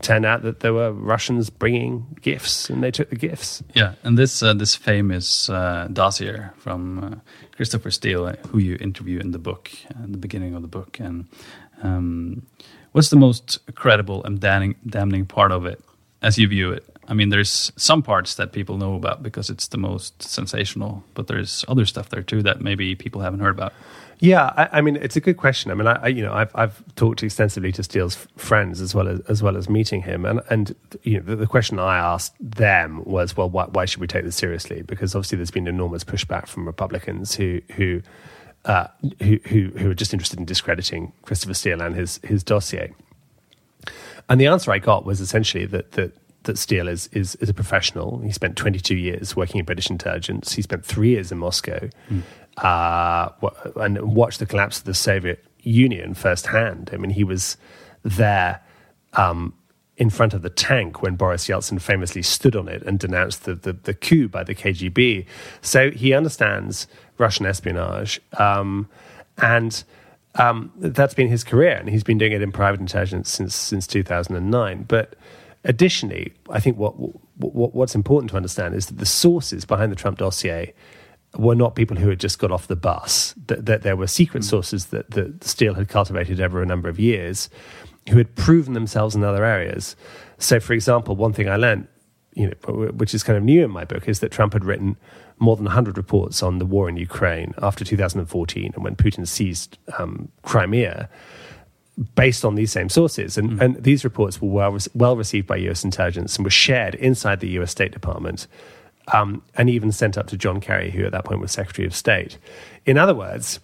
turned 0.02 0.26
out 0.26 0.42
that 0.44 0.62
there 0.62 0.74
were 0.74 0.92
Russians 0.92 1.50
bringing 1.50 2.18
gifts, 2.22 2.70
and 2.70 2.84
they 2.84 2.92
took 2.92 3.10
the 3.10 3.16
gifts. 3.16 3.64
Yeah, 3.76 3.94
and 4.04 4.18
this 4.18 4.42
uh, 4.42 4.54
this 4.54 4.76
famous 4.76 5.50
uh, 5.50 5.88
dossier 5.92 6.50
from 6.58 7.04
uh, 7.04 7.16
Christopher 7.56 7.92
Steele, 7.92 8.26
uh, 8.26 8.36
who 8.50 8.60
you 8.60 8.78
interview 8.82 9.20
in 9.20 9.32
the 9.32 9.40
book, 9.40 9.70
uh, 9.96 10.04
in 10.04 10.12
the 10.12 10.18
beginning 10.18 10.56
of 10.56 10.62
the 10.62 10.68
book, 10.68 11.00
and 11.00 11.28
um, 11.84 12.46
what's 12.94 13.10
the 13.10 13.16
most 13.16 13.60
credible 13.76 14.24
and 14.24 14.40
damning, 14.40 14.76
damning 14.88 15.26
part 15.26 15.52
of 15.52 15.66
it, 15.66 15.84
as 16.22 16.38
you 16.38 16.48
view 16.48 16.72
it? 16.72 16.86
I 17.12 17.14
mean, 17.14 17.28
there's 17.28 17.74
some 17.76 18.02
parts 18.02 18.36
that 18.36 18.54
people 18.54 18.78
know 18.78 18.96
about 18.96 19.22
because 19.22 19.50
it's 19.50 19.68
the 19.68 19.78
most 19.78 20.24
sensational, 20.24 21.04
but 21.14 21.28
there's 21.28 21.66
other 21.68 21.86
stuff 21.86 22.08
there 22.08 22.24
too 22.24 22.42
that 22.44 22.62
maybe 22.62 22.96
people 22.96 23.20
haven't 23.20 23.42
heard 23.42 23.54
about. 23.54 23.74
Yeah, 24.20 24.54
I, 24.56 24.78
I 24.78 24.82
mean, 24.82 24.96
it's 24.96 25.18
a 25.18 25.20
good 25.20 25.36
question. 25.36 25.72
I 25.72 25.74
mean, 25.74 25.88
I, 25.88 26.00
I, 26.04 26.08
you 26.08 26.24
know, 26.24 26.32
I've 26.32 26.56
I've 26.56 26.96
talked 26.96 27.22
extensively 27.22 27.74
to 27.74 27.84
Steele's 27.84 28.16
friends 28.38 28.80
as 28.80 28.96
well 28.96 29.10
as 29.10 29.20
as 29.22 29.44
well 29.44 29.58
as 29.58 29.68
meeting 29.68 30.04
him, 30.04 30.26
and 30.26 30.40
and 30.50 30.74
you 31.04 31.18
know, 31.18 31.24
the, 31.26 31.36
the 31.36 31.48
question 31.48 31.80
I 31.80 31.98
asked 31.98 32.34
them 32.40 33.04
was, 33.04 33.36
well, 33.36 33.50
why, 33.50 33.66
why 33.66 33.84
should 33.84 34.00
we 34.00 34.08
take 34.08 34.24
this 34.24 34.38
seriously? 34.38 34.82
Because 34.82 35.14
obviously, 35.14 35.36
there's 35.36 35.52
been 35.52 35.68
enormous 35.68 36.06
pushback 36.06 36.48
from 36.48 36.66
Republicans 36.66 37.36
who 37.36 37.62
who. 37.76 38.02
Uh, 38.64 38.86
who, 39.24 39.40
who 39.48 39.70
who 39.70 39.90
are 39.90 39.96
just 39.96 40.14
interested 40.14 40.38
in 40.38 40.46
discrediting 40.46 41.12
Christopher 41.24 41.56
Steele 41.56 41.82
and 41.82 41.96
his 41.96 42.20
his 42.24 42.44
dossier, 42.44 42.94
and 44.30 44.40
the 44.40 44.46
answer 44.46 44.72
I 44.72 44.78
got 44.78 45.04
was 45.04 45.20
essentially 45.20 45.66
that 45.66 45.94
that 45.94 46.16
that 46.44 46.58
Steele 46.58 46.88
is, 46.88 47.08
is, 47.08 47.36
is 47.36 47.50
a 47.50 47.54
professional. 47.54 48.20
He 48.20 48.32
spent 48.32 48.56
22 48.56 48.96
years 48.96 49.36
working 49.36 49.60
in 49.60 49.66
British 49.66 49.90
intelligence. 49.90 50.54
He 50.54 50.62
spent 50.62 50.86
three 50.86 51.10
years 51.10 51.32
in 51.32 51.38
Moscow 51.38 51.90
mm. 52.10 52.24
uh, 52.58 53.30
and 53.76 54.02
watched 54.02 54.40
the 54.40 54.46
collapse 54.46 54.80
of 54.80 54.86
the 54.86 54.94
Soviet 54.94 55.46
Union 55.62 56.14
firsthand. 56.14 56.90
I 56.94 56.98
mean, 56.98 57.12
he 57.12 57.24
was 57.24 57.58
there 58.04 58.62
um, 59.14 59.54
in 59.98 60.10
front 60.10 60.34
of 60.34 60.42
the 60.42 60.50
tank 60.50 61.04
when 61.04 61.16
Boris 61.16 61.48
Yeltsin 61.48 61.80
famously 61.80 62.24
stood 62.24 62.56
on 62.56 62.68
it 62.68 62.82
and 62.84 62.98
denounced 62.98 63.44
the, 63.46 63.54
the, 63.54 63.74
the 63.74 63.94
coup 63.94 64.28
by 64.28 64.44
the 64.44 64.56
KGB. 64.56 65.26
So 65.62 65.92
he 65.92 66.14
understands 66.14 66.88
Russian 67.20 67.46
espionage. 67.46 68.20
Um, 68.40 68.90
and 69.38 69.84
um, 70.36 70.72
that's 70.78 71.14
been 71.14 71.28
his 71.28 71.44
career, 71.44 71.76
and 71.76 71.90
he's 71.90 72.04
been 72.04 72.18
doing 72.18 72.32
it 72.32 72.42
in 72.42 72.52
private 72.52 72.80
intelligence 72.80 73.30
since 73.30 73.56
since 73.56 73.86
2009. 73.86 74.84
But 74.88 75.16
Additionally, 75.64 76.34
I 76.50 76.60
think 76.60 76.78
what, 76.78 76.94
what, 77.38 77.76
what's 77.76 77.96
important 77.96 78.32
to 78.32 78.38
understand 78.38 78.74
is 78.74 78.88
that 78.88 78.98
the 78.98 79.06
sources 79.06 79.66
behind 79.66 79.92
the 79.92 79.96
Trump 79.96 80.18
dossier 80.18 80.74
were 81.38 81.56
not 81.56 81.76
people 81.76 81.98
who 81.98 82.10
had 82.10 82.20
just 82.20 82.40
got 82.40 82.52
off 82.52 82.68
the 82.68 82.76
bus. 82.76 83.34
That, 83.48 83.66
that 83.66 83.84
there 83.84 83.96
were 83.96 84.08
secret 84.08 84.44
mm. 84.44 84.50
sources 84.50 84.88
that, 84.88 85.12
that 85.12 85.44
Steele 85.44 85.76
had 85.76 85.88
cultivated 85.88 86.42
over 86.42 86.62
a 86.62 86.66
number 86.66 86.90
of 86.90 87.00
years, 87.00 87.50
who 88.10 88.18
had 88.18 88.36
proven 88.36 88.74
themselves 88.74 89.16
in 89.16 89.24
other 89.24 89.46
areas. 89.46 89.96
So, 90.40 90.60
for 90.60 90.74
example, 90.74 91.16
one 91.16 91.34
thing 91.34 91.48
I 91.48 91.56
learned, 91.56 91.88
you 92.34 92.48
know, 92.48 92.74
which 92.92 93.14
is 93.14 93.24
kind 93.24 93.38
of 93.38 93.44
new 93.44 93.64
in 93.64 93.72
my 93.72 93.86
book, 93.86 94.08
is 94.08 94.20
that 94.22 94.32
Trump 94.32 94.54
had 94.54 94.66
written 94.66 94.98
more 95.38 95.56
than 95.56 95.66
100 95.66 95.98
reports 95.98 96.44
on 96.44 96.60
the 96.60 96.66
war 96.66 96.88
in 96.88 96.98
Ukraine 96.98 97.54
after 97.62 97.84
2014 97.84 98.72
and 98.76 98.84
when 98.84 98.96
Putin 98.96 99.28
seized 99.28 99.78
um, 99.98 100.30
Crimea 100.44 101.10
based 102.16 102.44
on 102.46 102.56
these 102.56 102.72
same 102.72 102.90
sources. 102.90 103.38
And, 103.38 103.52
mm. 103.52 103.62
and 103.62 103.84
these 103.84 104.04
reports 104.04 104.42
were 104.42 104.50
well, 104.50 104.78
well 104.94 105.16
received 105.16 105.48
by 105.48 105.58
US 105.58 105.84
intelligence 105.84 106.36
and 106.36 106.46
were 106.46 106.52
shared 106.52 106.96
inside 106.96 107.40
the 107.40 107.50
US 107.60 107.72
State 107.72 107.92
Department 107.92 108.48
um, 109.14 109.42
and 109.56 109.70
even 109.70 109.92
sent 109.92 110.18
up 110.18 110.28
to 110.28 110.38
John 110.38 110.60
Kerry, 110.60 110.92
who 110.92 111.06
at 111.06 111.12
that 111.12 111.26
point 111.26 111.42
was 111.42 111.52
Secretary 111.52 111.86
of 111.86 111.96
State. 111.96 112.38
In 112.86 112.98
other 112.98 113.16
words, 113.16 113.60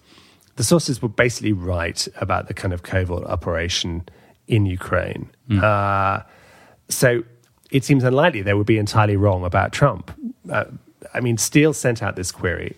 the 0.56 0.64
sources 0.64 1.00
were 1.00 1.08
basically 1.08 1.52
right 1.52 2.06
about 2.16 2.48
the 2.48 2.54
kind 2.54 2.74
of 2.74 2.82
covert 2.82 3.24
operation 3.24 4.08
in 4.46 4.66
Ukraine. 4.66 5.30
Mm. 5.48 5.62
Uh, 5.62 6.24
so 6.88 7.22
it 7.70 7.84
seems 7.84 8.02
unlikely 8.04 8.42
they 8.42 8.54
would 8.54 8.66
be 8.66 8.78
entirely 8.78 9.16
wrong 9.16 9.44
about 9.44 9.72
Trump. 9.72 10.10
Uh, 10.50 10.64
I 11.14 11.20
mean, 11.20 11.38
Steele 11.38 11.72
sent 11.72 12.02
out 12.02 12.16
this 12.16 12.32
query 12.32 12.76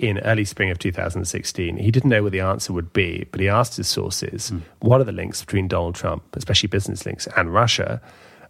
in 0.00 0.18
early 0.20 0.44
spring 0.44 0.70
of 0.70 0.78
2016. 0.78 1.76
He 1.76 1.90
didn't 1.90 2.08
know 2.08 2.22
what 2.22 2.32
the 2.32 2.40
answer 2.40 2.72
would 2.72 2.92
be, 2.92 3.26
but 3.30 3.40
he 3.40 3.48
asked 3.48 3.76
his 3.76 3.86
sources, 3.86 4.50
mm. 4.50 4.62
what 4.80 5.00
are 5.00 5.04
the 5.04 5.12
links 5.12 5.44
between 5.44 5.68
Donald 5.68 5.94
Trump, 5.94 6.24
especially 6.34 6.68
business 6.68 7.04
links, 7.04 7.28
and 7.36 7.52
Russia? 7.52 8.00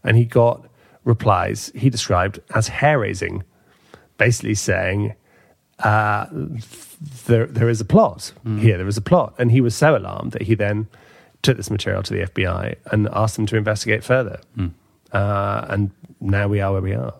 And 0.04 0.16
he 0.16 0.24
got 0.24 0.66
replies 1.04 1.72
he 1.74 1.90
described 1.90 2.40
as 2.54 2.68
hair 2.68 3.00
raising, 3.00 3.42
basically 4.16 4.54
saying, 4.54 5.14
uh, 5.80 6.26
there, 7.26 7.46
there 7.46 7.68
is 7.68 7.80
a 7.80 7.84
plot 7.84 8.32
mm. 8.46 8.60
here, 8.60 8.76
there 8.76 8.88
is 8.88 8.96
a 8.96 9.02
plot. 9.02 9.34
And 9.38 9.50
he 9.50 9.60
was 9.60 9.74
so 9.74 9.96
alarmed 9.96 10.32
that 10.32 10.42
he 10.42 10.54
then 10.54 10.88
took 11.42 11.56
this 11.56 11.70
material 11.70 12.02
to 12.02 12.12
the 12.12 12.20
FBI 12.26 12.76
and 12.92 13.08
asked 13.12 13.36
them 13.36 13.46
to 13.46 13.56
investigate 13.56 14.04
further. 14.04 14.40
Mm. 14.56 14.72
Uh, 15.12 15.66
and 15.68 15.90
now 16.20 16.46
we 16.46 16.60
are 16.60 16.72
where 16.72 16.82
we 16.82 16.94
are. 16.94 17.14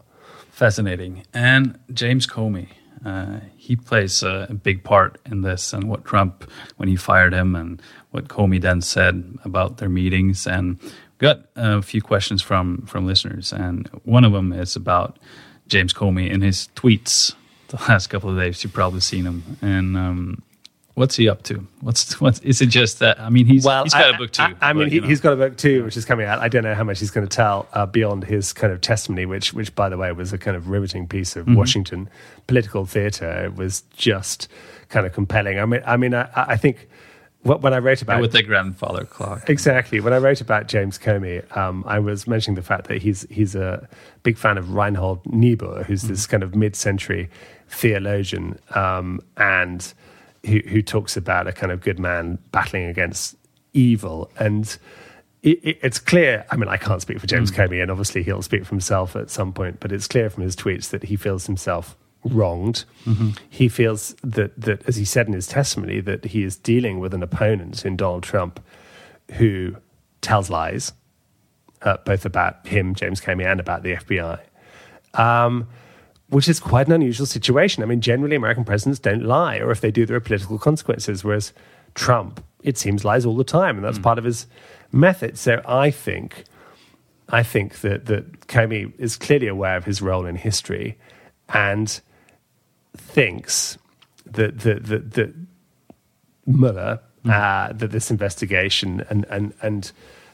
Fascinating. 0.51 1.25
And 1.33 1.79
James 1.93 2.27
Comey, 2.27 2.69
uh, 3.05 3.41
he 3.57 3.77
plays 3.77 4.23
a, 4.23 4.49
big 4.63 4.85
part 4.85 5.19
in 5.25 5.43
this, 5.43 5.73
and 5.73 5.89
what 5.89 6.05
Trump, 6.05 6.51
when 6.77 6.89
he 6.89 6.97
fired 6.97 7.33
him, 7.33 7.55
and 7.55 7.81
what 8.11 8.29
Comey 8.29 8.61
then 8.61 8.81
said 8.81 9.39
about 9.45 9.79
their 9.79 9.89
meetings. 9.89 10.47
And 10.47 10.79
got 11.19 11.45
a 11.57 11.83
few 11.83 12.03
questions 12.03 12.43
from 12.43 12.83
from 12.87 13.07
listeners, 13.07 13.53
and 13.53 13.89
one 14.05 14.25
of 14.25 14.33
them 14.33 14.53
is 14.53 14.77
about 14.77 15.19
James 15.67 15.93
Comey 15.95 16.33
and 16.33 16.43
his 16.43 16.69
tweets 16.77 17.35
the 17.69 17.77
last 17.89 18.09
couple 18.09 18.31
of 18.31 18.37
days. 18.37 18.63
You've 18.63 18.73
probably 18.73 19.01
seen 19.01 19.25
them, 19.25 19.57
and 19.63 19.97
um, 19.97 20.43
What's 21.01 21.17
he 21.17 21.31
up 21.31 21.43
to? 21.45 21.67
What's 21.81 22.21
what? 22.21 22.45
Is 22.45 22.61
it 22.61 22.67
just 22.67 22.99
that? 22.99 23.19
I 23.19 23.31
mean, 23.31 23.47
he's 23.47 23.65
well, 23.65 23.85
he's 23.85 23.95
got 23.95 24.13
I, 24.13 24.17
a 24.17 24.19
book 24.19 24.33
too. 24.33 24.43
I, 24.43 24.55
I 24.61 24.73
mean, 24.75 24.91
he, 24.91 25.01
has 25.01 25.19
got 25.19 25.33
a 25.33 25.37
book 25.37 25.57
too, 25.57 25.83
which 25.83 25.97
is 25.97 26.05
coming 26.05 26.27
out. 26.27 26.41
I 26.41 26.49
don't 26.49 26.63
know 26.63 26.75
how 26.75 26.85
much 26.85 27.01
he's 27.01 27.11
going 27.11 27.27
to 27.27 27.35
tell 27.35 27.67
uh, 27.73 27.87
beyond 27.87 28.25
his 28.25 28.53
kind 28.53 28.71
of 28.71 28.83
testimony, 28.83 29.25
which, 29.25 29.55
which 29.55 29.75
by 29.75 29.89
the 29.89 29.97
way, 29.97 30.13
was 30.13 30.35
a 30.35 30.37
kind 30.37 30.59
of 30.59 30.69
riveting 30.69 31.09
piece 31.09 31.37
of 31.37 31.47
mm-hmm. 31.47 31.55
Washington 31.55 32.11
political 32.49 32.85
theater. 32.85 33.47
It 33.47 33.57
was 33.57 33.81
just 33.97 34.47
kind 34.91 35.07
of 35.07 35.15
compelling. 35.15 35.59
I 35.59 35.65
mean, 35.65 35.83
I 35.87 35.97
mean, 35.97 36.13
I, 36.13 36.29
I 36.37 36.59
think 36.59 36.87
when 37.45 37.73
I 37.73 37.79
wrote 37.79 38.03
about 38.03 38.17
and 38.17 38.21
with 38.21 38.33
the 38.33 38.43
grandfather 38.43 39.07
clock, 39.07 39.49
exactly. 39.49 40.01
When 40.01 40.13
I 40.13 40.19
wrote 40.19 40.43
about 40.43 40.69
James 40.69 40.99
Comey, 40.99 41.57
um, 41.57 41.83
I 41.87 41.99
was 41.99 42.27
mentioning 42.27 42.57
the 42.57 42.63
fact 42.63 42.89
that 42.89 43.01
he's 43.01 43.23
he's 43.31 43.55
a 43.55 43.89
big 44.23 44.37
fan 44.37 44.59
of 44.59 44.75
Reinhold 44.75 45.25
Niebuhr, 45.25 45.85
who's 45.85 46.03
mm-hmm. 46.03 46.13
this 46.13 46.27
kind 46.27 46.43
of 46.43 46.55
mid-century 46.55 47.31
theologian, 47.71 48.59
um, 48.75 49.23
and 49.39 49.95
who, 50.47 50.61
who 50.67 50.83
talks 50.83 51.17
about 51.17 51.47
a 51.47 51.53
kind 51.53 51.73
of 51.73 51.81
good 51.81 51.99
man 51.99 52.39
battling 52.53 52.85
against 52.85 53.37
evil. 53.73 54.31
And 54.39 54.67
it, 55.43 55.59
it, 55.63 55.79
it's 55.83 55.99
clear, 55.99 56.45
I 56.51 56.57
mean, 56.57 56.69
I 56.69 56.77
can't 56.77 57.03
speak 57.03 57.21
for 57.21 57.27
James 57.27 57.51
mm. 57.51 57.57
Comey, 57.57 57.83
and 57.83 57.91
obviously 57.91 58.23
he'll 58.23 58.43
speak 58.43 58.65
for 58.65 58.71
himself 58.71 59.17
at 59.17 59.31
some 59.31 59.53
point, 59.53 59.81
but 59.81 59.93
it's 59.93 60.09
clear 60.09 60.31
from 60.31 60.43
his 60.43 60.57
tweets 60.57 60.91
that 60.91 61.05
he 61.05 61.17
feels 61.17 61.47
himself 61.47 61.97
wronged. 62.25 62.85
Mm-hmm. 63.07 63.31
He 63.49 63.69
feels 63.69 64.15
that, 64.23 64.59
that, 64.61 64.87
as 64.87 64.97
he 64.97 65.05
said 65.05 65.27
in 65.27 65.33
his 65.33 65.47
testimony, 65.47 66.01
that 66.01 66.27
he 66.27 66.43
is 66.43 66.57
dealing 66.57 67.01
with 67.01 67.15
an 67.15 67.23
opponent 67.23 67.85
in 67.85 67.97
Donald 67.97 68.23
Trump 68.23 68.61
who 69.33 69.77
tells 70.21 70.51
lies, 70.51 70.93
uh, 71.83 71.97
both 72.05 72.27
about 72.27 72.67
him, 72.67 72.95
James 72.95 73.21
Comey, 73.21 73.51
and 73.51 73.61
about 73.61 73.83
the 73.83 73.95
FBI. 73.95 74.41
Um, 75.15 75.67
which 76.31 76.49
is 76.49 76.61
quite 76.61 76.87
an 76.87 76.93
unusual 76.93 77.27
situation. 77.27 77.83
I 77.83 77.87
mean, 77.87 78.01
generally, 78.01 78.37
American 78.37 78.65
presidents 78.65 78.99
don't 78.99 79.25
lie, 79.25 79.59
or 79.59 79.71
if 79.71 79.81
they 79.81 79.91
do, 79.91 80.07
there 80.07 80.17
are 80.17 80.21
political 80.21 80.59
consequences. 80.59 81.23
Whereas 81.25 81.53
Trump, 81.95 82.43
it 82.63 82.79
seems, 82.79 83.05
lies 83.05 83.27
all 83.27 83.37
the 83.37 83.45
time, 83.45 83.77
and 83.77 83.85
that's 83.85 83.99
mm. 83.99 84.03
part 84.03 84.19
of 84.19 84.25
his 84.25 84.47
method. 84.93 85.37
So 85.39 85.61
I 85.67 85.91
think, 85.91 86.45
I 87.29 87.43
think 87.43 87.81
that 87.81 88.07
that 88.07 88.47
Comey 88.47 88.93
is 88.99 89.17
clearly 89.17 89.49
aware 89.49 89.77
of 89.77 89.85
his 89.85 90.01
role 90.01 90.25
in 90.25 90.37
history, 90.37 90.97
and 91.49 92.01
thinks 92.97 93.77
that 94.25 94.61
that 94.61 94.87
that, 94.87 95.11
that 95.13 95.35
Mueller, 96.47 97.01
mm. 97.25 97.31
uh, 97.31 97.73
that 97.73 97.91
this 97.91 98.11
investigation 98.11 99.05
and 99.11 99.27
and 99.29 99.53
and 99.63 99.91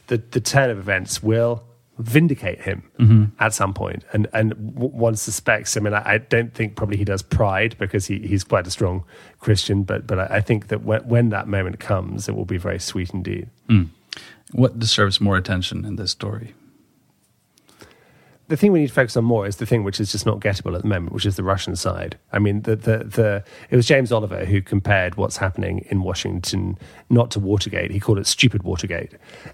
the 0.07 0.17
the 0.17 0.41
turn 0.41 0.69
of 0.69 0.77
events 0.77 1.23
will 1.23 1.63
vindicate 1.99 2.61
him 2.61 2.83
mm-hmm. 2.99 3.25
at 3.39 3.53
some 3.53 3.73
point. 3.73 4.03
And 4.13 4.27
and 4.33 4.53
one 4.75 5.15
suspects. 5.15 5.75
I 5.77 5.79
mean, 5.79 5.93
I, 5.93 6.13
I, 6.13 6.17
don't 6.17 6.53
think 6.53 6.75
probably 6.75 6.97
he 6.97 7.05
does 7.05 7.21
pride 7.21 7.75
because 7.79 8.05
he, 8.05 8.19
he's 8.19 8.43
quite 8.43 8.67
a 8.67 8.71
strong 8.71 9.03
Christian. 9.39 9.83
But 9.83 10.07
but 10.07 10.19
I, 10.19 10.37
I 10.37 10.41
think 10.41 10.67
that 10.67 10.83
when, 10.83 11.07
when, 11.07 11.29
that 11.29 11.47
moment 11.47 11.79
comes, 11.79 12.29
it 12.29 12.35
will 12.35 12.45
be 12.45 12.57
very 12.57 12.79
sweet 12.79 13.11
indeed. 13.11 13.49
Mm. 13.69 13.89
What 14.51 14.79
deserves 14.79 15.19
more 15.19 15.37
attention 15.37 15.85
in 15.85 15.95
this 15.95 16.11
story? 16.11 16.53
The 18.47 18.55
thing 18.55 18.71
we 18.71 18.79
need 18.79 18.87
to 18.87 18.93
focus 18.93 19.17
on 19.17 19.25
more 19.25 19.45
is 19.45 19.57
the 19.57 19.65
thing 19.65 19.83
which 19.83 19.99
is 19.99 20.11
just 20.11 20.25
not 20.25 20.39
gettable 20.39 20.75
at 20.75 20.81
the 20.81 20.87
moment, 20.87 21.11
which 21.11 21.25
is 21.25 21.35
the 21.35 21.43
Russian 21.43 21.75
side. 21.75 22.17
I 22.31 22.39
mean, 22.39 22.61
the, 22.61 22.75
the, 22.75 22.97
the, 22.99 23.43
it 23.69 23.75
was 23.75 23.85
James 23.85 24.11
Oliver 24.11 24.45
who 24.45 24.61
compared 24.61 25.15
what's 25.15 25.37
happening 25.37 25.85
in 25.89 26.01
Washington 26.01 26.77
not 27.09 27.29
to 27.31 27.39
Watergate. 27.39 27.91
He 27.91 27.99
called 27.99 28.19
it 28.19 28.27
stupid 28.27 28.63
Watergate. 28.63 29.13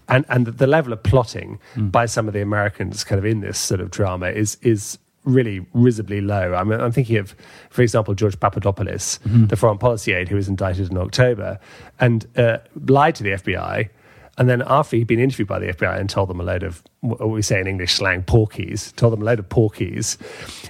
And, 0.09 0.25
and 0.29 0.45
the 0.45 0.67
level 0.67 0.93
of 0.93 1.01
plotting 1.01 1.59
mm. 1.75 1.91
by 1.91 2.05
some 2.05 2.27
of 2.27 2.33
the 2.33 2.41
Americans 2.41 3.03
kind 3.03 3.17
of 3.17 3.25
in 3.25 3.41
this 3.41 3.57
sort 3.57 3.81
of 3.81 3.89
drama 3.89 4.27
is, 4.27 4.57
is 4.61 4.99
really 5.25 5.65
risibly 5.73 6.21
low. 6.21 6.53
I 6.53 6.63
mean, 6.63 6.79
I'm 6.79 6.91
thinking 6.91 7.17
of, 7.17 7.35
for 7.71 7.81
example, 7.81 8.13
George 8.13 8.39
Papadopoulos, 8.39 9.19
mm-hmm. 9.25 9.47
the 9.47 9.55
foreign 9.55 9.77
policy 9.79 10.13
aide 10.13 10.29
who 10.29 10.35
was 10.35 10.47
indicted 10.47 10.91
in 10.91 10.97
October 10.97 11.59
and 11.99 12.27
uh, 12.37 12.59
lied 12.87 13.15
to 13.15 13.23
the 13.23 13.31
FBI 13.31 13.89
And 14.37 14.49
then 14.49 14.63
after 14.65 14.97
he'd 14.97 15.07
been 15.07 15.19
interviewed 15.19 15.47
by 15.47 15.59
the 15.59 15.67
FBI 15.67 15.99
and 15.99 16.09
told 16.09 16.29
them 16.29 16.39
a 16.39 16.43
load 16.43 16.63
of 16.63 16.81
what 17.01 17.29
we 17.29 17.41
say 17.41 17.59
in 17.59 17.67
English 17.67 17.93
slang, 17.93 18.23
porkies, 18.23 18.95
told 18.95 19.13
them 19.13 19.21
a 19.21 19.25
load 19.25 19.39
of 19.39 19.47
porkies, 19.49 20.17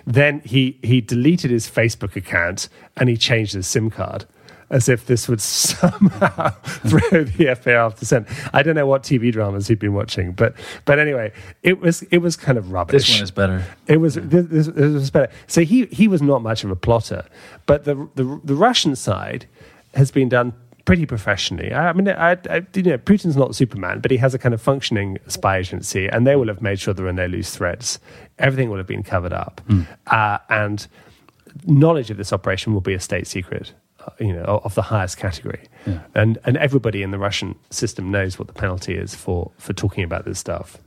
then 0.05 0.41
he 0.41 0.77
he 0.83 0.99
deleted 0.99 1.49
his 1.49 1.69
Facebook 1.69 2.15
account 2.15 2.67
and 2.97 3.07
he 3.07 3.15
changed 3.15 3.53
his 3.53 3.65
SIM 3.65 3.89
card 3.89 4.25
as 4.69 4.89
if 4.89 5.05
this 5.05 5.29
would 5.29 5.39
somehow 5.41 6.49
throw 6.63 7.23
the 7.23 7.45
FBI 7.45 7.85
off 7.85 7.97
the 7.97 8.05
scent. 8.05 8.27
I 8.53 8.63
don't 8.63 8.75
know 8.75 8.87
what 8.87 9.03
TV 9.03 9.31
dramas 9.31 9.67
he'd 9.67 9.79
been 9.79 9.93
watching, 9.93 10.33
but 10.33 10.55
but 10.83 10.99
anyway, 10.99 11.31
it 11.61 11.79
was 11.79 12.01
it 12.03 12.17
was 12.17 12.35
kind 12.35 12.57
of 12.57 12.71
rubbish. 12.71 13.07
This 13.07 13.15
one 13.15 13.23
is 13.23 13.31
better. 13.31 13.63
It 13.87 13.97
was 13.97 14.15
this, 14.15 14.47
this, 14.47 14.67
this 14.67 14.93
was 14.93 15.11
better. 15.11 15.31
So 15.47 15.61
he 15.61 15.85
he 15.85 16.09
was 16.09 16.21
not 16.21 16.41
much 16.41 16.65
of 16.65 16.71
a 16.71 16.75
plotter, 16.75 17.25
but 17.65 17.85
the 17.85 17.95
the, 18.15 18.41
the 18.43 18.55
Russian 18.55 18.95
side 18.95 19.45
has 19.93 20.09
been 20.11 20.27
done 20.27 20.53
pretty 20.85 21.05
professionally. 21.05 21.71
I, 21.73 21.89
I 21.89 21.93
mean, 21.93 22.09
I, 22.09 22.31
I, 22.49 22.65
you 22.75 22.83
know, 22.83 22.97
Putin's 22.97 23.37
not 23.37 23.55
Superman, 23.55 23.99
but 24.01 24.11
he 24.11 24.17
has 24.17 24.33
a 24.33 24.39
kind 24.39 24.53
of 24.53 24.61
functioning 24.61 25.17
spy 25.27 25.57
agency, 25.57 26.07
and 26.07 26.27
they 26.27 26.35
will 26.35 26.47
have 26.47 26.61
made 26.61 26.79
sure 26.79 26.93
there 26.93 27.07
are 27.07 27.13
no 27.13 27.25
loose 27.27 27.55
threads. 27.55 27.99
Everything 28.39 28.69
will 28.69 28.77
have 28.77 28.87
been 28.87 29.03
covered 29.03 29.33
up, 29.33 29.61
uh, 30.07 30.37
and 30.49 30.87
knowledge 31.65 32.09
of 32.11 32.17
this 32.17 32.33
operation 32.33 32.73
will 32.73 32.81
be 32.81 32.93
a 32.93 32.99
state 32.99 33.27
secret. 33.27 33.73
uh, 33.99 34.09
You 34.19 34.33
know, 34.33 34.61
of 34.65 34.75
the 34.75 34.81
highest 34.81 35.17
category, 35.17 35.61
Yeah. 35.87 35.99
and 36.15 36.37
and 36.45 36.57
everybody 36.57 37.01
in 37.03 37.11
the 37.11 37.19
Russian 37.19 37.55
system 37.69 38.11
knows 38.11 38.37
what 38.37 38.47
the 38.47 38.53
penalty 38.53 38.95
is 38.95 39.15
for 39.15 39.51
for 39.57 39.71
talking 39.73 40.03
about 40.03 40.25
this 40.25 40.39
stuff. 40.39 40.77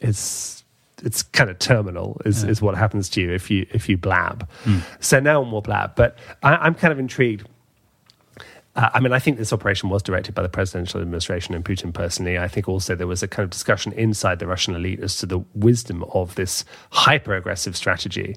It's 0.00 0.64
it's 1.02 1.22
kind 1.22 1.48
of 1.50 1.58
terminal 1.58 2.20
is, 2.26 2.44
is 2.44 2.60
what 2.60 2.74
happens 2.76 3.08
to 3.10 3.20
you 3.22 3.32
if 3.32 3.50
you 3.50 3.66
if 3.72 3.88
you 3.88 3.96
blab. 3.98 4.48
So 5.00 5.18
now 5.20 5.42
more 5.44 5.62
blab, 5.62 5.94
but 5.96 6.16
I, 6.42 6.56
I'm 6.56 6.74
kind 6.74 6.92
of 6.92 6.98
intrigued. 6.98 7.46
Uh, 8.76 8.88
I 8.94 9.00
mean, 9.00 9.12
I 9.12 9.18
think 9.18 9.36
this 9.36 9.52
operation 9.52 9.88
was 9.88 10.02
directed 10.02 10.34
by 10.34 10.42
the 10.42 10.48
presidential 10.48 11.00
administration 11.00 11.54
and 11.54 11.64
Putin 11.64 11.92
personally. 11.92 12.38
I 12.38 12.46
think 12.48 12.68
also 12.68 12.94
there 12.94 13.06
was 13.06 13.22
a 13.22 13.28
kind 13.28 13.44
of 13.44 13.50
discussion 13.50 13.92
inside 13.92 14.38
the 14.38 14.46
Russian 14.46 14.74
elite 14.74 15.00
as 15.00 15.16
to 15.16 15.26
the 15.26 15.40
wisdom 15.54 16.04
of 16.14 16.36
this 16.36 16.64
hyper 16.90 17.34
aggressive 17.34 17.76
strategy. 17.76 18.36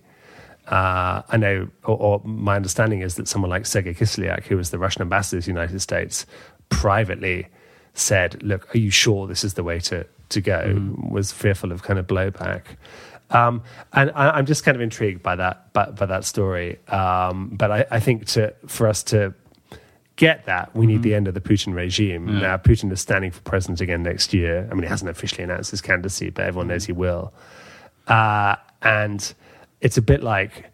Uh, 0.67 1.21
I 1.29 1.37
know, 1.37 1.67
or, 1.83 1.97
or 1.97 2.21
my 2.23 2.55
understanding 2.55 3.01
is 3.01 3.15
that 3.15 3.27
someone 3.27 3.51
like 3.51 3.65
Sergei 3.65 3.93
Kislyak, 3.93 4.45
who 4.45 4.57
was 4.57 4.71
the 4.71 4.79
Russian 4.79 5.01
ambassador 5.01 5.41
to 5.41 5.45
the 5.45 5.51
United 5.51 5.79
States, 5.81 6.25
privately 6.69 7.47
said, 7.93 8.41
"Look, 8.41 8.73
are 8.73 8.79
you 8.79 8.89
sure 8.89 9.27
this 9.27 9.43
is 9.43 9.55
the 9.55 9.63
way 9.63 9.79
to 9.81 10.05
to 10.29 10.41
go?" 10.41 10.95
Was 11.09 11.31
fearful 11.31 11.71
of 11.71 11.83
kind 11.83 11.99
of 11.99 12.07
blowback. 12.07 12.61
Um, 13.29 13.63
and 13.91 14.11
I, 14.15 14.29
I'm 14.31 14.45
just 14.45 14.63
kind 14.63 14.75
of 14.75 14.81
intrigued 14.81 15.21
by 15.21 15.35
that 15.35 15.73
by, 15.73 15.87
by 15.91 16.05
that 16.05 16.23
story. 16.23 16.79
Um, 16.87 17.49
but 17.49 17.69
I, 17.69 17.85
I 17.91 17.99
think 17.99 18.25
to 18.27 18.53
for 18.67 18.87
us 18.87 19.03
to 19.03 19.33
get 20.15 20.45
that, 20.45 20.75
we 20.75 20.85
need 20.85 21.01
the 21.01 21.09
mm-hmm. 21.09 21.17
end 21.17 21.27
of 21.27 21.33
the 21.33 21.41
Putin 21.41 21.73
regime. 21.73 22.39
Now, 22.39 22.57
Putin 22.57 22.91
is 22.91 23.01
standing 23.01 23.31
for 23.31 23.41
president 23.41 23.81
again 23.81 24.03
next 24.03 24.33
year. 24.33 24.67
I 24.69 24.73
mean, 24.73 24.83
he 24.83 24.89
hasn't 24.89 25.09
officially 25.09 25.43
announced 25.43 25.71
his 25.71 25.81
candidacy, 25.81 26.29
but 26.29 26.45
everyone 26.45 26.67
knows 26.67 26.83
mm-hmm. 26.83 26.93
he 26.93 26.99
will. 26.99 27.33
Uh, 28.07 28.55
and 28.81 29.33
it's 29.81 29.97
a 29.97 30.01
bit 30.01 30.21
like 30.21 30.69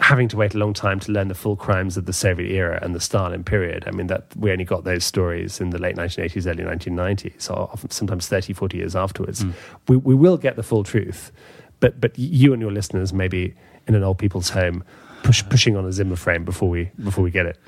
having 0.00 0.28
to 0.28 0.36
wait 0.36 0.54
a 0.54 0.58
long 0.58 0.72
time 0.72 1.00
to 1.00 1.10
learn 1.10 1.26
the 1.26 1.34
full 1.34 1.56
crimes 1.56 1.96
of 1.96 2.06
the 2.06 2.12
Soviet 2.12 2.52
era 2.52 2.78
and 2.82 2.94
the 2.94 3.00
Stalin 3.00 3.42
period. 3.42 3.84
I 3.86 3.90
mean, 3.90 4.06
that 4.06 4.26
we 4.36 4.52
only 4.52 4.64
got 4.64 4.84
those 4.84 5.04
stories 5.04 5.60
in 5.60 5.70
the 5.70 5.78
late 5.78 5.96
1980s, 5.96 6.46
early 6.46 6.62
1990s, 6.62 7.50
or 7.50 7.68
often, 7.72 7.90
sometimes 7.90 8.28
30, 8.28 8.52
40 8.52 8.76
years 8.76 8.94
afterwards. 8.94 9.42
Mm. 9.42 9.54
We, 9.88 9.96
we 9.96 10.14
will 10.14 10.36
get 10.36 10.54
the 10.54 10.62
full 10.62 10.84
truth, 10.84 11.32
but, 11.80 12.00
but 12.00 12.16
you 12.16 12.52
and 12.52 12.62
your 12.62 12.70
listeners 12.70 13.12
may 13.12 13.26
be 13.26 13.54
in 13.88 13.96
an 13.96 14.04
old 14.04 14.18
people's 14.18 14.50
home 14.50 14.84
push, 15.24 15.42
pushing 15.48 15.76
on 15.76 15.84
a 15.84 15.92
Zimmer 15.92 16.16
frame 16.16 16.44
before 16.44 16.68
we, 16.68 16.90
before 17.02 17.24
we 17.24 17.32
get 17.32 17.46
it. 17.46 17.58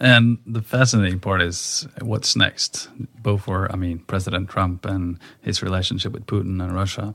And 0.00 0.38
the 0.46 0.62
fascinating 0.62 1.18
part 1.18 1.42
is 1.42 1.88
what's 2.00 2.36
next, 2.36 2.88
both 3.22 3.42
for, 3.42 3.70
I 3.72 3.76
mean, 3.76 3.98
President 4.00 4.48
Trump 4.48 4.84
and 4.84 5.18
his 5.40 5.62
relationship 5.62 6.12
with 6.12 6.26
Putin 6.26 6.62
and 6.62 6.74
Russia 6.74 7.14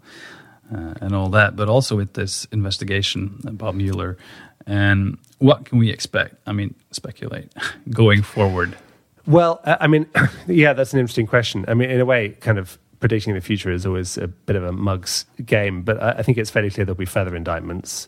uh, 0.74 0.94
and 1.00 1.16
all 1.16 1.30
that, 1.30 1.56
but 1.56 1.70
also 1.70 1.96
with 1.96 2.14
this 2.14 2.46
investigation 2.52 3.40
about 3.46 3.76
Mueller. 3.76 4.18
And 4.66 5.18
what 5.40 5.66
can 5.66 5.78
we 5.78 5.92
expect? 5.92 6.36
I 6.48 6.52
mean, 6.54 6.74
speculate 6.92 7.54
going 7.90 8.22
forward. 8.22 8.76
Well, 9.26 9.62
I 9.66 9.88
mean, 9.88 10.08
yeah, 10.48 10.74
that's 10.74 10.94
an 10.94 11.00
interesting 11.00 11.28
question. 11.28 11.66
I 11.68 11.74
mean, 11.74 11.90
in 11.90 12.02
a 12.02 12.06
way, 12.06 12.30
kind 12.30 12.58
of 12.58 12.78
predicting 13.00 13.34
the 13.34 13.42
future 13.42 13.72
is 13.72 13.86
always 13.86 14.18
a 14.18 14.28
bit 14.28 14.56
of 14.56 14.64
a 14.64 14.72
mug's 14.72 15.26
game, 15.46 15.84
but 15.84 16.02
I 16.02 16.12
I 16.12 16.24
think 16.24 16.38
it's 16.38 16.50
fairly 16.50 16.70
clear 16.70 16.86
there'll 16.86 16.98
be 16.98 17.06
further 17.06 17.36
indictments. 17.36 18.08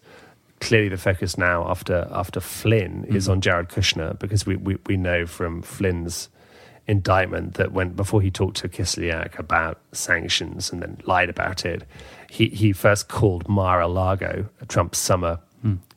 Clearly, 0.61 0.89
the 0.89 0.97
focus 0.97 1.37
now 1.37 1.69
after 1.69 2.07
after 2.11 2.39
Flynn 2.39 3.05
is 3.07 3.27
on 3.27 3.41
Jared 3.41 3.69
Kushner 3.69 4.17
because 4.17 4.45
we, 4.45 4.55
we, 4.55 4.77
we 4.85 4.97
know 4.97 5.25
from 5.25 5.61
Flynn's 5.61 6.29
indictment 6.87 7.55
that 7.55 7.71
when 7.71 7.89
before 7.89 8.21
he 8.21 8.31
talked 8.31 8.57
to 8.57 8.69
Kislyak 8.69 9.37
about 9.37 9.79
sanctions 9.91 10.71
and 10.71 10.81
then 10.81 10.97
lied 11.05 11.29
about 11.29 11.65
it, 11.65 11.83
he 12.29 12.47
he 12.49 12.71
first 12.71 13.09
called 13.09 13.47
Mar-a-Lago, 13.49 14.47
Trump's 14.67 14.97
summer 14.97 15.39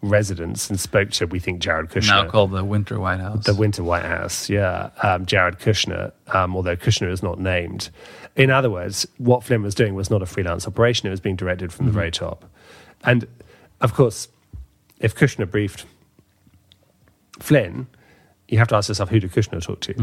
residence, 0.00 0.70
and 0.70 0.80
spoke 0.80 1.10
to 1.10 1.26
we 1.26 1.38
think 1.38 1.60
Jared 1.60 1.90
Kushner 1.90 2.24
Now 2.24 2.30
called 2.30 2.52
the 2.52 2.64
Winter 2.64 2.98
White 2.98 3.20
House. 3.20 3.44
the 3.44 3.54
Winter 3.54 3.82
White 3.82 4.04
House, 4.04 4.48
yeah. 4.48 4.90
Um, 5.02 5.26
Jared 5.26 5.58
Kushner, 5.58 6.12
um, 6.28 6.56
although 6.56 6.76
Kushner 6.76 7.10
is 7.10 7.22
not 7.22 7.38
named. 7.38 7.90
In 8.34 8.50
other 8.50 8.70
words, 8.70 9.06
what 9.18 9.44
Flynn 9.44 9.62
was 9.62 9.74
doing 9.74 9.94
was 9.94 10.10
not 10.10 10.22
a 10.22 10.26
freelance 10.26 10.66
operation, 10.66 11.06
it 11.06 11.10
was 11.10 11.20
being 11.20 11.36
directed 11.36 11.72
from 11.72 11.86
the 11.86 11.92
very 11.92 12.10
top. 12.10 12.44
And 13.04 13.26
of 13.80 13.94
course, 13.94 14.28
if 15.00 15.14
Kushner 15.14 15.50
briefed 15.50 15.86
Flynn, 17.38 17.86
you 18.48 18.58
have 18.58 18.68
to 18.68 18.76
ask 18.76 18.88
yourself 18.88 19.10
who 19.10 19.20
did 19.20 19.32
Kushner 19.32 19.62
talk 19.62 19.80
to? 19.80 19.94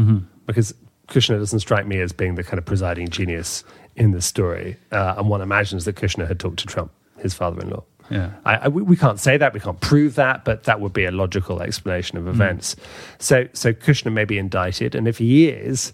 Because 0.46 0.74
Kushner 1.08 1.38
doesn't 1.38 1.60
strike 1.60 1.86
me 1.86 2.00
as 2.00 2.12
being 2.12 2.34
the 2.34 2.44
kind 2.44 2.58
of 2.58 2.64
presiding 2.64 3.08
genius 3.08 3.64
in 3.94 4.10
this 4.10 4.26
story. 4.26 4.76
Uh, 4.92 5.14
and 5.18 5.28
one 5.28 5.40
imagines 5.40 5.84
that 5.84 5.96
Kushner 5.96 6.26
had 6.26 6.38
talked 6.40 6.58
to 6.60 6.66
Trump, 6.66 6.92
his 7.18 7.34
father 7.34 7.60
in 7.60 7.70
law. 7.70 7.84
Yeah. 8.10 8.30
I, 8.44 8.54
I, 8.56 8.68
we, 8.68 8.96
can't 8.96 9.18
say 9.18 9.36
that, 9.36 9.52
we 9.52 9.60
can't 9.60 9.80
prove 9.80 10.14
that, 10.14 10.44
but 10.44 10.64
that 10.64 10.80
would 10.80 10.92
be 10.92 11.04
a 11.04 11.10
logical 11.10 11.60
explanation 11.60 12.18
of 12.18 12.28
events. 12.28 12.76
So, 13.18 13.48
so 13.52 13.72
Kushner 13.72 14.12
may 14.12 14.24
be 14.24 14.38
indicted, 14.38 14.94
and 14.94 15.08
if 15.08 15.18
he 15.18 15.48
is, 15.48 15.92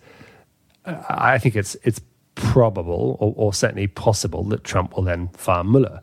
uh, 0.84 1.02
I 1.08 1.38
think 1.38 1.56
it's 1.56 1.74
it's 1.84 2.00
probable 2.34 3.16
or, 3.20 3.32
or 3.36 3.54
certainly 3.54 3.86
possible 3.86 4.42
that 4.44 4.64
Trump 4.64 4.96
will 4.96 5.04
then 5.04 5.28
fire 5.28 5.64
Mueller 5.64 6.02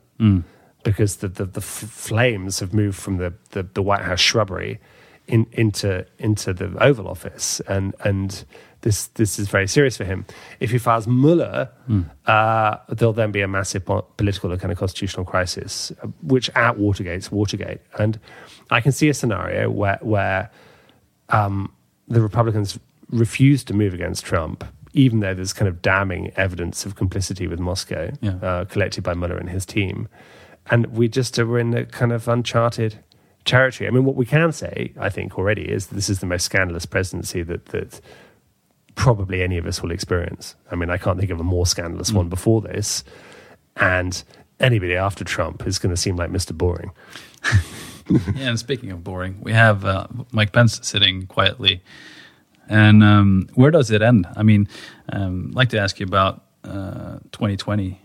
because 0.83 1.17
the, 1.17 1.27
the, 1.27 1.45
the 1.45 1.61
flames 1.61 2.59
have 2.59 2.73
moved 2.73 2.97
from 2.97 3.17
the, 3.17 3.33
the, 3.51 3.63
the 3.63 3.81
White 3.81 4.01
House 4.01 4.19
shrubbery 4.21 4.79
in, 5.27 5.45
into 5.51 6.05
into 6.17 6.53
the 6.53 6.75
Oval 6.83 7.07
Office, 7.07 7.59
and 7.67 7.93
and 8.03 8.43
this 8.81 9.07
this 9.07 9.37
is 9.37 9.47
very 9.47 9.67
serious 9.67 9.95
for 9.97 10.03
him. 10.05 10.25
If 10.59 10.71
he 10.71 10.77
fires 10.79 11.05
Mueller, 11.07 11.69
uh, 12.25 12.77
there'll 12.89 13.13
then 13.13 13.31
be 13.31 13.41
a 13.41 13.47
massive 13.47 13.85
political 14.17 14.51
and 14.51 14.59
kind 14.59 14.71
of 14.71 14.77
constitutional 14.79 15.25
crisis, 15.25 15.91
which 16.23 16.49
at 16.55 16.77
Watergate's 16.79 17.31
Watergate, 17.31 17.81
and 17.99 18.19
I 18.71 18.81
can 18.81 18.91
see 18.91 19.07
a 19.09 19.13
scenario 19.13 19.69
where 19.69 19.99
where 20.01 20.49
um, 21.29 21.71
the 22.07 22.21
Republicans 22.21 22.79
refuse 23.11 23.63
to 23.65 23.73
move 23.73 23.93
against 23.93 24.25
Trump, 24.25 24.63
even 24.93 25.19
though 25.19 25.33
there's 25.35 25.53
kind 25.53 25.67
of 25.67 25.81
damning 25.81 26.31
evidence 26.37 26.85
of 26.85 26.95
complicity 26.95 27.47
with 27.47 27.59
Moscow 27.59 28.09
Yeah. 28.21 28.31
uh, 28.41 28.65
collected 28.65 29.03
by 29.03 29.13
Mueller 29.13 29.37
and 29.37 29.49
his 29.49 29.65
team. 29.65 30.07
And 30.69 30.87
we 30.87 31.07
just 31.07 31.37
are 31.39 31.59
in 31.59 31.73
a 31.73 31.85
kind 31.85 32.11
of 32.11 32.27
uncharted 32.27 32.99
territory. 33.45 33.87
I 33.87 33.91
mean, 33.91 34.05
what 34.05 34.15
we 34.15 34.25
can 34.25 34.51
say, 34.51 34.93
I 34.99 35.09
think, 35.09 35.37
already 35.37 35.63
is 35.63 35.87
this 35.87 36.09
is 36.09 36.19
the 36.19 36.25
most 36.25 36.43
scandalous 36.43 36.85
presidency 36.85 37.41
that, 37.43 37.67
that 37.67 38.01
probably 38.95 39.41
any 39.41 39.57
of 39.57 39.65
us 39.65 39.81
will 39.81 39.91
experience. 39.91 40.55
I 40.71 40.75
mean, 40.75 40.89
I 40.89 40.97
can't 40.97 41.19
think 41.19 41.31
of 41.31 41.39
a 41.39 41.43
more 41.43 41.65
scandalous 41.65 42.11
one 42.11 42.29
before 42.29 42.61
this. 42.61 43.03
And 43.77 44.21
anybody 44.59 44.95
after 44.95 45.23
Trump 45.23 45.65
is 45.65 45.79
going 45.79 45.93
to 45.93 45.99
seem 45.99 46.15
like 46.15 46.29
Mr. 46.29 46.55
Boring. 46.55 46.91
Yeah, 48.09 48.49
and 48.49 48.59
speaking 48.59 48.91
of 48.91 49.03
boring, 49.03 49.39
we 49.41 49.53
have 49.53 49.85
uh, 49.85 50.07
Mike 50.31 50.51
Pence 50.51 50.79
sitting 50.81 51.27
quietly. 51.27 51.83
And 52.67 53.03
um, 53.03 53.49
where 53.55 53.71
does 53.71 53.91
it 53.91 54.01
end? 54.01 54.27
I 54.35 54.43
mean, 54.43 54.67
um, 55.11 55.49
I'd 55.49 55.55
like 55.55 55.69
to 55.69 55.79
ask 55.79 55.99
you 55.99 56.05
about 56.05 56.43
uh, 56.63 57.19
2020. 57.31 58.01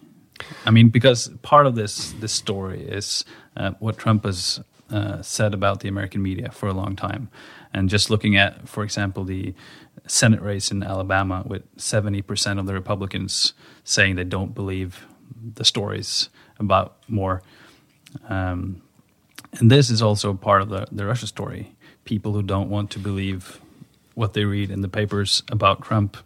I 0.67 0.71
mean, 0.71 0.89
because 0.89 1.29
part 1.43 1.67
of 1.67 1.75
this 1.75 2.13
this 2.21 2.33
story 2.33 2.83
is 2.83 3.25
uh, 3.57 3.73
what 3.79 3.99
Trump 3.99 4.25
has 4.25 4.61
uh, 4.91 5.23
said 5.23 5.55
about 5.55 5.81
the 5.81 5.89
American 5.89 6.23
media 6.23 6.51
for 6.51 6.69
a 6.69 6.73
long 6.73 6.97
time, 6.97 7.29
and 7.73 7.89
just 7.89 8.11
looking 8.11 8.37
at, 8.37 8.69
for 8.69 8.85
example, 8.85 9.25
the 9.25 9.55
Senate 10.07 10.43
race 10.43 10.71
in 10.71 10.83
Alabama, 10.83 11.43
with 11.47 11.63
70 11.77 12.23
percent 12.23 12.59
of 12.59 12.67
the 12.67 12.75
Republicans 12.75 13.55
saying 13.85 14.17
they 14.17 14.25
don't 14.25 14.55
believe 14.55 15.07
the 15.55 15.65
stories 15.65 16.29
about 16.59 16.97
Moore. 17.09 17.43
Um, 18.29 18.83
and 19.59 19.71
this 19.71 19.91
is 19.91 20.03
also 20.03 20.35
part 20.35 20.63
of 20.63 20.69
the, 20.69 20.87
the 20.91 21.07
Russia 21.07 21.27
story. 21.27 21.75
People 22.05 22.33
who 22.33 22.43
don't 22.43 22.69
want 22.69 22.91
to 22.93 22.99
believe 22.99 23.61
what 24.15 24.35
they 24.35 24.45
read 24.45 24.71
in 24.71 24.81
the 24.81 24.89
papers 24.89 25.43
about 25.51 25.83
Trump, 25.83 26.17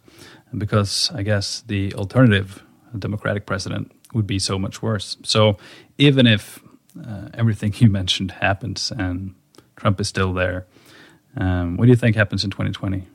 because 0.55 1.11
I 1.13 1.23
guess 1.23 1.61
the 1.61 1.93
alternative, 1.93 2.63
Democratic 2.97 3.45
president, 3.45 3.91
would 4.13 4.27
be 4.27 4.39
so 4.39 4.57
much 4.57 4.81
worse. 4.81 5.17
So 5.23 5.57
even 5.97 6.27
if 6.27 6.59
uh, 6.99 7.29
everything 7.33 7.73
you 7.77 7.89
mentioned 7.89 8.31
happens 8.31 8.91
and 8.91 9.35
Trump 9.75 9.99
is 9.99 10.07
still 10.07 10.33
there, 10.33 10.65
um, 11.37 11.77
what 11.77 11.85
do 11.85 11.91
you 11.91 11.95
think 11.95 12.15
happens 12.15 12.43
in 12.43 12.49
2020? 12.49 13.05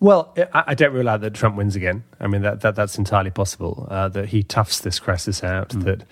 Well, 0.00 0.34
I, 0.52 0.64
I 0.68 0.74
don't 0.74 0.92
rule 0.92 1.08
out 1.08 1.20
that 1.20 1.34
Trump 1.34 1.56
wins 1.56 1.76
again. 1.76 2.04
I 2.20 2.26
mean, 2.26 2.42
that, 2.42 2.60
that 2.62 2.74
that's 2.74 2.98
entirely 2.98 3.30
possible. 3.30 3.86
Uh, 3.90 4.08
that 4.08 4.28
he 4.28 4.42
toughs 4.42 4.80
this 4.80 4.98
crisis 4.98 5.44
out. 5.44 5.70
That, 5.70 6.04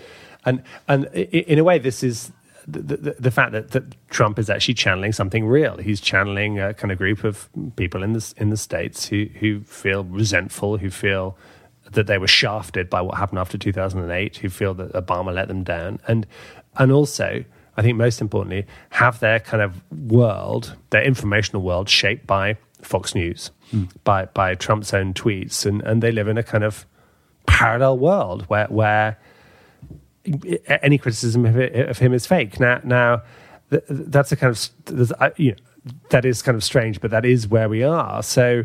and 0.45 0.63
and 0.89 1.07
in 1.07 1.59
a 1.59 1.65
way, 1.65 1.79
this 1.79 2.03
is 2.03 2.33
the, 2.67 2.97
the, 2.97 3.17
the 3.19 3.31
fact 3.31 3.53
that, 3.53 3.73
that 3.73 4.09
Trump 4.09 4.39
is 4.39 4.49
actually 4.49 4.75
channeling 4.75 5.13
something 5.13 5.47
real. 5.47 5.77
He's 5.79 6.01
channeling 6.01 6.59
a 6.59 6.75
kind 6.75 6.93
of 6.93 6.99
group 6.99 7.25
of 7.25 7.49
people 7.77 8.03
in 8.03 8.13
the 8.13 8.35
in 8.37 8.51
the 8.51 8.57
states 8.57 9.07
who 9.07 9.27
who 9.41 9.61
feel 9.61 10.05
resentful, 10.05 10.79
who 10.79 10.91
feel 10.91 11.37
that 11.93 12.07
they 12.07 12.19
were 12.19 12.27
shafted 12.27 12.91
by 12.91 13.01
what 13.01 13.19
happened 13.19 13.39
after 13.39 13.59
2008, 13.59 14.37
who 14.37 14.49
feel 14.49 14.75
that 14.75 14.93
Obama 14.93 15.35
let 15.35 15.49
them 15.49 15.63
down, 15.63 16.01
and 16.07 16.27
and 16.77 16.93
also. 16.93 17.45
I 17.75 17.81
think 17.81 17.97
most 17.97 18.21
importantly, 18.21 18.67
have 18.91 19.21
their 19.21 19.41
kind 19.41 19.63
of 19.63 19.81
world, 19.91 20.77
their 20.91 21.03
informational 21.03 21.63
world, 21.63 21.89
shaped 21.89 22.27
by 22.27 22.59
Fox 22.83 23.15
News, 23.15 23.51
by 24.05 24.27
by 24.27 24.55
Trump's 24.57 24.93
own 24.93 25.15
tweets, 25.15 25.65
and, 25.65 25.81
and 25.81 26.03
they 26.03 26.13
live 26.13 26.29
in 26.29 26.37
a 26.37 26.43
kind 26.43 26.65
of 26.65 26.85
parallel 27.47 27.99
world 27.99 28.43
where 28.49 28.67
where 28.67 29.19
any 30.83 30.99
criticism 30.99 31.45
of, 31.47 31.57
it, 31.57 31.89
of 31.89 31.99
him 31.99 32.13
is 32.13 32.27
fake. 32.27 32.61
Now, 32.61 32.81
now 32.85 33.23
th- 33.71 33.85
that's 33.89 34.33
a 34.33 34.37
kind 34.37 34.51
of 34.51 35.39
you 35.39 35.53
know, 35.53 35.57
that 36.11 36.25
is 36.25 36.43
kind 36.43 36.55
of 36.55 36.63
strange, 36.63 37.01
but 37.01 37.11
that 37.11 37.25
is 37.25 37.49
where 37.49 37.69
we 37.69 37.83
are. 37.83 38.23
So, 38.23 38.65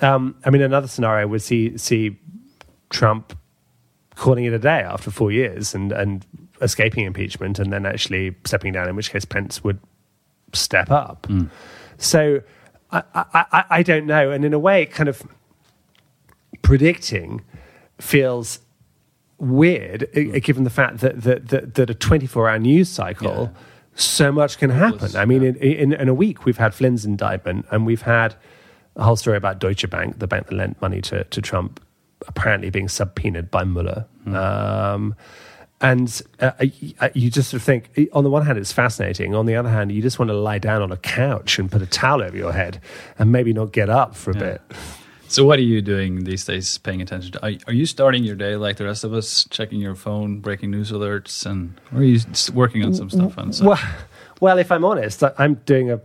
um, 0.00 0.36
I 0.44 0.50
mean, 0.50 0.62
another 0.62 0.88
scenario 0.88 1.26
would 1.28 1.42
see 1.42 1.76
see 1.78 2.18
Trump 2.92 3.36
calling 4.14 4.44
it 4.44 4.52
a 4.52 4.58
day 4.58 4.82
after 4.82 5.10
four 5.10 5.32
years 5.32 5.74
and 5.74 5.90
and 5.92 6.24
escaping 6.60 7.04
impeachment, 7.04 7.58
and 7.58 7.72
then 7.72 7.84
actually 7.86 8.36
stepping 8.44 8.72
down. 8.72 8.88
In 8.88 8.94
which 8.94 9.10
case, 9.10 9.24
Pence 9.24 9.64
would 9.64 9.80
step 10.52 10.90
up. 10.90 11.26
So, 11.96 12.42
I, 12.90 13.02
I, 13.14 13.24
I, 13.52 13.64
I 13.78 13.82
don't 13.82 14.06
know, 14.06 14.30
and 14.30 14.44
in 14.44 14.52
a 14.52 14.58
way, 14.58 14.86
kind 14.86 15.08
of 15.08 15.22
predicting 16.62 17.42
feels 17.98 18.60
weird, 19.38 20.08
uh, 20.16 20.38
given 20.40 20.64
the 20.64 20.70
fact 20.70 20.98
that 21.00 21.22
that 21.22 21.48
that, 21.48 21.74
that 21.74 21.90
a 21.90 21.94
twenty 21.94 22.26
four 22.26 22.48
hour 22.48 22.58
news 22.58 22.88
cycle, 22.88 23.50
so 23.94 24.30
much 24.30 24.58
can 24.58 24.70
happen. 24.70 25.16
I 25.16 25.24
mean, 25.24 25.42
in, 25.42 25.56
in 25.56 25.92
in 25.92 26.08
a 26.08 26.14
week 26.14 26.44
we've 26.44 26.58
had 26.58 26.74
Flynn's 26.74 27.04
indictment, 27.04 27.66
and 27.70 27.86
we've 27.86 28.02
had 28.02 28.34
a 28.94 29.02
whole 29.04 29.16
story 29.16 29.36
about 29.36 29.58
Deutsche 29.58 29.88
Bank, 29.88 30.18
the 30.18 30.26
bank 30.26 30.46
that 30.48 30.54
lent 30.54 30.80
money 30.80 31.00
to 31.00 31.24
to 31.24 31.40
Trump, 31.40 31.80
apparently 32.28 32.70
being 32.70 32.88
subpoenaed 32.88 33.50
by 33.50 33.64
Mueller. 33.64 34.06
Um, 34.26 35.14
and 35.80 36.22
uh, 36.38 36.52
you 37.12 37.28
just 37.28 37.50
sort 37.50 37.60
of 37.60 37.64
think, 37.64 37.90
on 38.12 38.22
the 38.22 38.30
one 38.30 38.46
hand, 38.46 38.56
it's 38.56 38.70
fascinating. 38.72 39.34
On 39.34 39.46
the 39.46 39.56
other 39.56 39.68
hand, 39.68 39.90
you 39.90 40.00
just 40.00 40.18
want 40.18 40.28
to 40.28 40.36
lie 40.36 40.58
down 40.58 40.80
on 40.80 40.92
a 40.92 40.96
couch 40.96 41.58
and 41.58 41.70
put 41.70 41.82
a 41.82 41.86
towel 41.86 42.22
over 42.22 42.36
your 42.36 42.52
head 42.52 42.80
and 43.18 43.32
maybe 43.32 43.52
not 43.52 43.72
get 43.72 43.90
up 43.90 44.14
for 44.14 44.30
a 44.30 44.34
bit. 44.34 44.62
So, 45.26 45.44
what 45.44 45.58
are 45.58 45.62
you 45.62 45.80
doing 45.82 46.24
these 46.24 46.44
days? 46.44 46.78
Paying 46.78 47.00
attention 47.02 47.32
to? 47.32 47.44
Are, 47.44 47.52
are 47.66 47.72
you 47.72 47.86
starting 47.86 48.22
your 48.22 48.36
day 48.36 48.54
like 48.54 48.76
the 48.76 48.84
rest 48.84 49.02
of 49.02 49.12
us, 49.14 49.46
checking 49.50 49.80
your 49.80 49.94
phone, 49.94 50.40
breaking 50.40 50.70
news 50.70 50.92
alerts, 50.92 51.46
and 51.46 51.80
or 51.92 52.00
are 52.00 52.04
you 52.04 52.20
working 52.52 52.84
on 52.84 52.94
some 52.94 53.08
stuff? 53.10 53.36
And 53.38 53.54
so, 53.54 53.70
Well, 53.70 53.80
well, 54.40 54.58
if 54.58 54.70
I'm 54.70 54.84
honest, 54.84 55.22
I'm 55.38 55.54
doing 55.64 55.90
a 55.90 56.00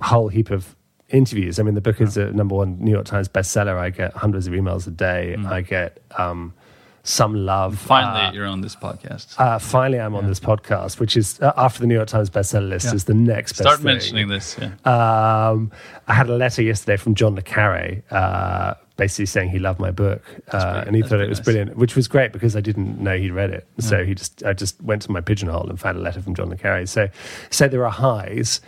whole 0.00 0.28
heap 0.28 0.50
of 0.50 0.76
interviews. 1.10 1.58
I 1.58 1.62
mean, 1.62 1.74
the 1.74 1.80
book 1.80 2.00
is 2.00 2.16
a 2.16 2.32
number 2.32 2.54
one 2.54 2.78
New 2.80 2.90
York 2.92 3.06
Times 3.06 3.28
bestseller. 3.28 3.76
I 3.78 3.90
get 3.90 4.12
hundreds 4.14 4.46
of 4.46 4.52
emails 4.52 4.86
a 4.86 4.90
day. 4.90 5.36
I 5.46 5.60
get 5.60 5.98
um, 6.18 6.54
some 7.02 7.34
love. 7.46 7.78
finally, 7.78 8.26
Uh, 8.26 8.32
you're 8.32 8.46
on 8.46 8.60
this 8.60 8.76
podcast. 8.76 9.34
uh, 9.38 9.58
finally, 9.58 9.98
I'm 10.00 10.14
on 10.14 10.26
this 10.26 10.38
podcast, 10.40 11.00
which 11.00 11.16
is 11.16 11.40
uh, 11.40 11.52
after 11.56 11.80
the 11.80 11.86
New 11.86 11.94
York 11.94 12.08
Times 12.08 12.30
bestseller 12.30 12.68
list 12.68 12.86
Yeah. 12.86 12.94
is 12.94 13.04
the 13.04 13.14
next 13.14 13.52
best 13.52 13.62
Start 13.62 13.76
thing. 13.78 13.86
mentioning 13.86 14.28
this. 14.28 14.56
Yeah. 14.60 14.72
Um, 14.84 15.72
I 16.06 16.14
had 16.14 16.28
a 16.28 16.36
letter 16.36 16.62
yesterday 16.62 16.96
from 16.96 17.14
John 17.14 17.34
Le 17.34 17.42
Carre, 17.42 18.02
uh, 18.10 18.74
basically 18.96 19.26
saying 19.26 19.48
he 19.48 19.58
loved 19.58 19.80
my 19.80 19.90
book, 19.90 20.22
uh, 20.52 20.84
and 20.86 20.94
he 20.94 21.00
that's 21.00 21.10
thought 21.10 21.20
it 21.22 21.28
was 21.30 21.38
nice. 21.38 21.44
brilliant, 21.46 21.76
which 21.76 21.96
was 21.96 22.06
great 22.06 22.32
because 22.32 22.54
I 22.54 22.60
didn't 22.60 23.00
know 23.00 23.16
he'd 23.16 23.30
read 23.32 23.50
it. 23.50 23.66
So 23.78 24.04
he 24.04 24.14
just, 24.14 24.44
I 24.44 24.52
just 24.52 24.80
went 24.82 25.00
to 25.02 25.10
my 25.10 25.22
pigeonhole 25.22 25.70
and 25.70 25.80
found 25.80 25.96
a 25.96 26.00
letter 26.02 26.20
from 26.20 26.34
John 26.34 26.50
Le 26.50 26.56
Carre. 26.56 26.84
So, 26.86 27.08
so 27.48 27.66
there 27.66 27.84
are 27.86 27.90
highs. 27.90 28.60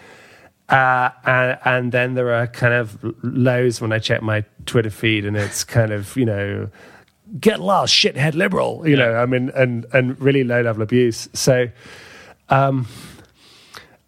Uh, 0.68 1.11
and, 1.27 1.59
and 1.64 1.92
then 1.92 2.14
there 2.14 2.33
are 2.33 2.46
kind 2.46 2.72
of 2.72 2.98
lows 3.22 3.81
when 3.81 3.92
I 3.92 3.98
check 3.98 4.22
my 4.22 4.44
Twitter 4.64 4.90
feed, 4.90 5.25
and 5.27 5.37
it's 5.37 5.64
kind 5.64 5.92
of 5.92 6.16
you 6.16 6.25
know, 6.25 6.70
get 7.38 7.61
lost, 7.61 7.92
shithead 7.94 8.35
liberal, 8.35 8.87
you 8.88 8.96
know. 8.96 9.14
I 9.16 9.27
mean, 9.27 9.51
and 9.55 9.85
and 9.92 10.18
really 10.20 10.44
low 10.44 10.62
level 10.62 10.83
abuse. 10.83 11.29
So, 11.35 11.68
um, 12.48 12.87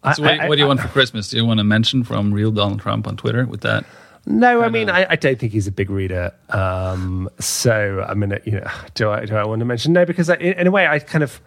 I- 0.03 0.09
what, 0.19 0.39
I- 0.39 0.47
what 0.49 0.55
do 0.55 0.59
you 0.59 0.65
I- 0.65 0.67
want 0.69 0.81
for 0.81 0.87
Christmas? 0.87 1.29
Do 1.29 1.37
you 1.37 1.45
want 1.45 1.59
to 1.59 1.63
mention 1.63 2.03
from 2.03 2.31
real 2.33 2.51
Donald 2.51 2.79
Trump 2.79 3.07
on 3.07 3.15
Twitter 3.17 3.45
with 3.45 3.61
that? 3.61 3.85
No, 4.27 4.63
I 4.63 4.69
mean, 4.69 4.89
I, 4.89 5.05
I 5.11 5.15
don't 5.17 5.37
think 5.37 5.51
he's 5.53 5.67
a 5.67 5.71
big 5.71 5.91
reader. 5.91 6.31
Um, 6.49 7.29
so, 7.39 8.03
I 8.09 8.15
mean, 8.15 8.35
you 8.43 8.53
know, 8.53 8.67
do 8.95 9.11
I 9.11 9.25
do 9.25 9.35
I 9.35 9.45
want 9.45 9.59
to 9.59 9.65
mention 9.65 9.93
no? 9.93 10.03
Because 10.03 10.29
in 10.29 10.65
a 10.65 10.71
way, 10.71 10.87
I 10.87 10.97
kind 10.97 11.23
of, 11.23 11.39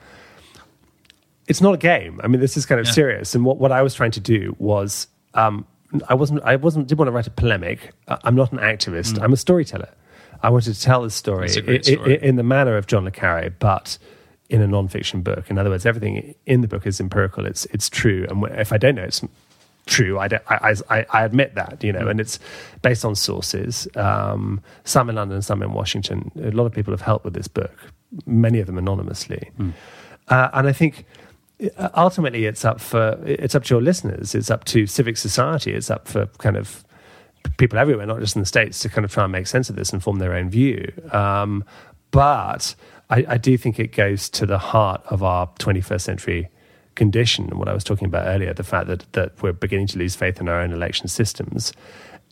it's 1.49 1.61
not 1.61 1.75
a 1.75 1.79
game. 1.79 2.21
I 2.23 2.29
mean, 2.29 2.41
this 2.41 2.57
is 2.57 2.65
kind 2.67 2.81
of 2.81 2.87
Yeah. 2.87 2.93
serious. 2.93 3.35
And 3.35 3.45
what, 3.45 3.59
what 3.59 3.73
I 3.73 3.83
was 3.83 3.95
trying 3.95 4.13
to 4.13 4.21
do 4.21 4.55
was, 4.59 5.09
um, 5.35 5.65
I 6.09 6.15
wasn't, 6.15 6.43
I 6.45 6.57
wasn't, 6.57 6.87
didn't 6.89 6.99
want 6.99 7.09
to 7.09 7.13
write 7.13 7.27
a 7.27 7.31
polemic. 7.31 7.93
I'm 8.07 8.35
not 8.37 8.53
an 8.53 8.59
activist. 8.59 9.21
I'm 9.23 9.33
a 9.33 9.37
storyteller. 9.37 9.89
I 10.43 10.51
wanted 10.51 10.75
to 10.75 10.81
tell 10.81 11.03
the 11.03 11.11
story, 11.11 11.47
It's 11.47 11.57
a 11.57 11.63
great 11.63 11.89
i- 11.89 11.93
i- 11.93 11.95
story. 11.95 12.19
in 12.23 12.37
the 12.37 12.43
manner 12.43 12.77
of 12.77 12.87
John 12.87 13.05
le 13.05 13.11
Carre, 13.11 13.51
but 13.59 13.99
in 14.51 14.61
a 14.63 14.67
non-fiction 14.67 15.23
book. 15.23 15.51
In 15.51 15.59
other 15.59 15.71
words, 15.71 15.85
everything 15.87 16.35
in 16.47 16.61
the 16.61 16.69
book 16.69 16.87
is 16.87 17.01
empirical. 17.01 17.45
It's 17.47 17.65
it's 17.67 17.89
true, 17.91 18.27
and 18.31 18.43
if 18.61 18.73
I 18.73 18.79
don't 18.79 18.95
know 18.95 19.03
it's 19.03 19.23
true, 19.87 20.19
I, 20.19 20.29
I, 20.49 20.75
I, 20.91 21.07
I 21.11 21.25
admit 21.25 21.55
that, 21.55 21.83
you 21.83 21.93
know, 21.93 22.09
and 22.09 22.21
it's 22.21 22.39
based 22.83 23.05
on 23.05 23.15
sources, 23.15 23.89
um, 23.97 24.61
some 24.85 25.09
in 25.11 25.17
London, 25.17 25.41
some 25.43 25.63
in 25.63 25.73
Washington. 25.73 26.31
A 26.43 26.51
lot 26.51 26.67
of 26.67 26.73
people 26.73 26.93
have 26.93 27.01
helped 27.03 27.25
with 27.25 27.35
this 27.35 27.49
book, 27.49 27.75
many 28.27 28.59
of 28.61 28.67
them 28.67 28.79
anonymously, 28.79 29.51
uh, 30.29 30.49
and 30.53 30.69
I 30.69 30.73
think 30.73 31.05
ultimately 31.95 32.47
it's 32.47 32.65
up 32.65 32.81
for 32.81 33.19
it's 33.25 33.55
up 33.55 33.65
to 33.65 33.75
your 33.75 33.83
listeners, 33.83 34.35
it's 34.35 34.51
up 34.51 34.65
to 34.65 34.87
civic 34.87 35.17
society, 35.17 35.73
it's 35.73 35.91
up 35.91 36.07
for 36.09 36.27
kind 36.39 36.57
of 36.57 36.85
people 37.57 37.79
everywhere, 37.79 38.07
not 38.07 38.21
just 38.21 38.37
in 38.37 38.41
the 38.41 38.47
states, 38.47 38.79
to 38.81 38.89
kind 38.89 39.05
of 39.05 39.13
try 39.13 39.25
and 39.25 39.33
make 39.33 39.47
sense 39.47 39.71
of 39.71 39.77
this 39.77 39.93
and 39.93 40.03
form 40.03 40.19
their 40.19 40.35
own 40.35 40.51
view. 40.51 40.93
Um, 41.13 41.65
but 42.11 42.75
I, 43.11 43.25
I 43.29 43.39
do 43.39 43.57
think 43.57 43.79
it 43.79 43.93
goes 43.93 44.29
to 44.31 44.47
the 44.47 44.59
heart 44.59 45.03
of 45.07 45.23
our 45.23 45.47
21st 45.59 46.01
century 46.01 46.49
condition 46.95 47.45
and 47.45 47.59
what 47.59 47.69
I 47.69 47.75
was 47.75 47.85
talking 47.85 48.07
about 48.07 48.27
earlier, 48.27 48.53
the 48.53 48.65
fact 48.65 48.87
that 48.89 49.13
that 49.13 49.43
we're 49.43 49.53
beginning 49.53 49.87
to 49.89 49.99
lose 49.99 50.15
faith 50.15 50.41
in 50.41 50.49
our 50.49 50.61
own 50.61 50.73
election 50.73 51.09
systems, 51.09 51.73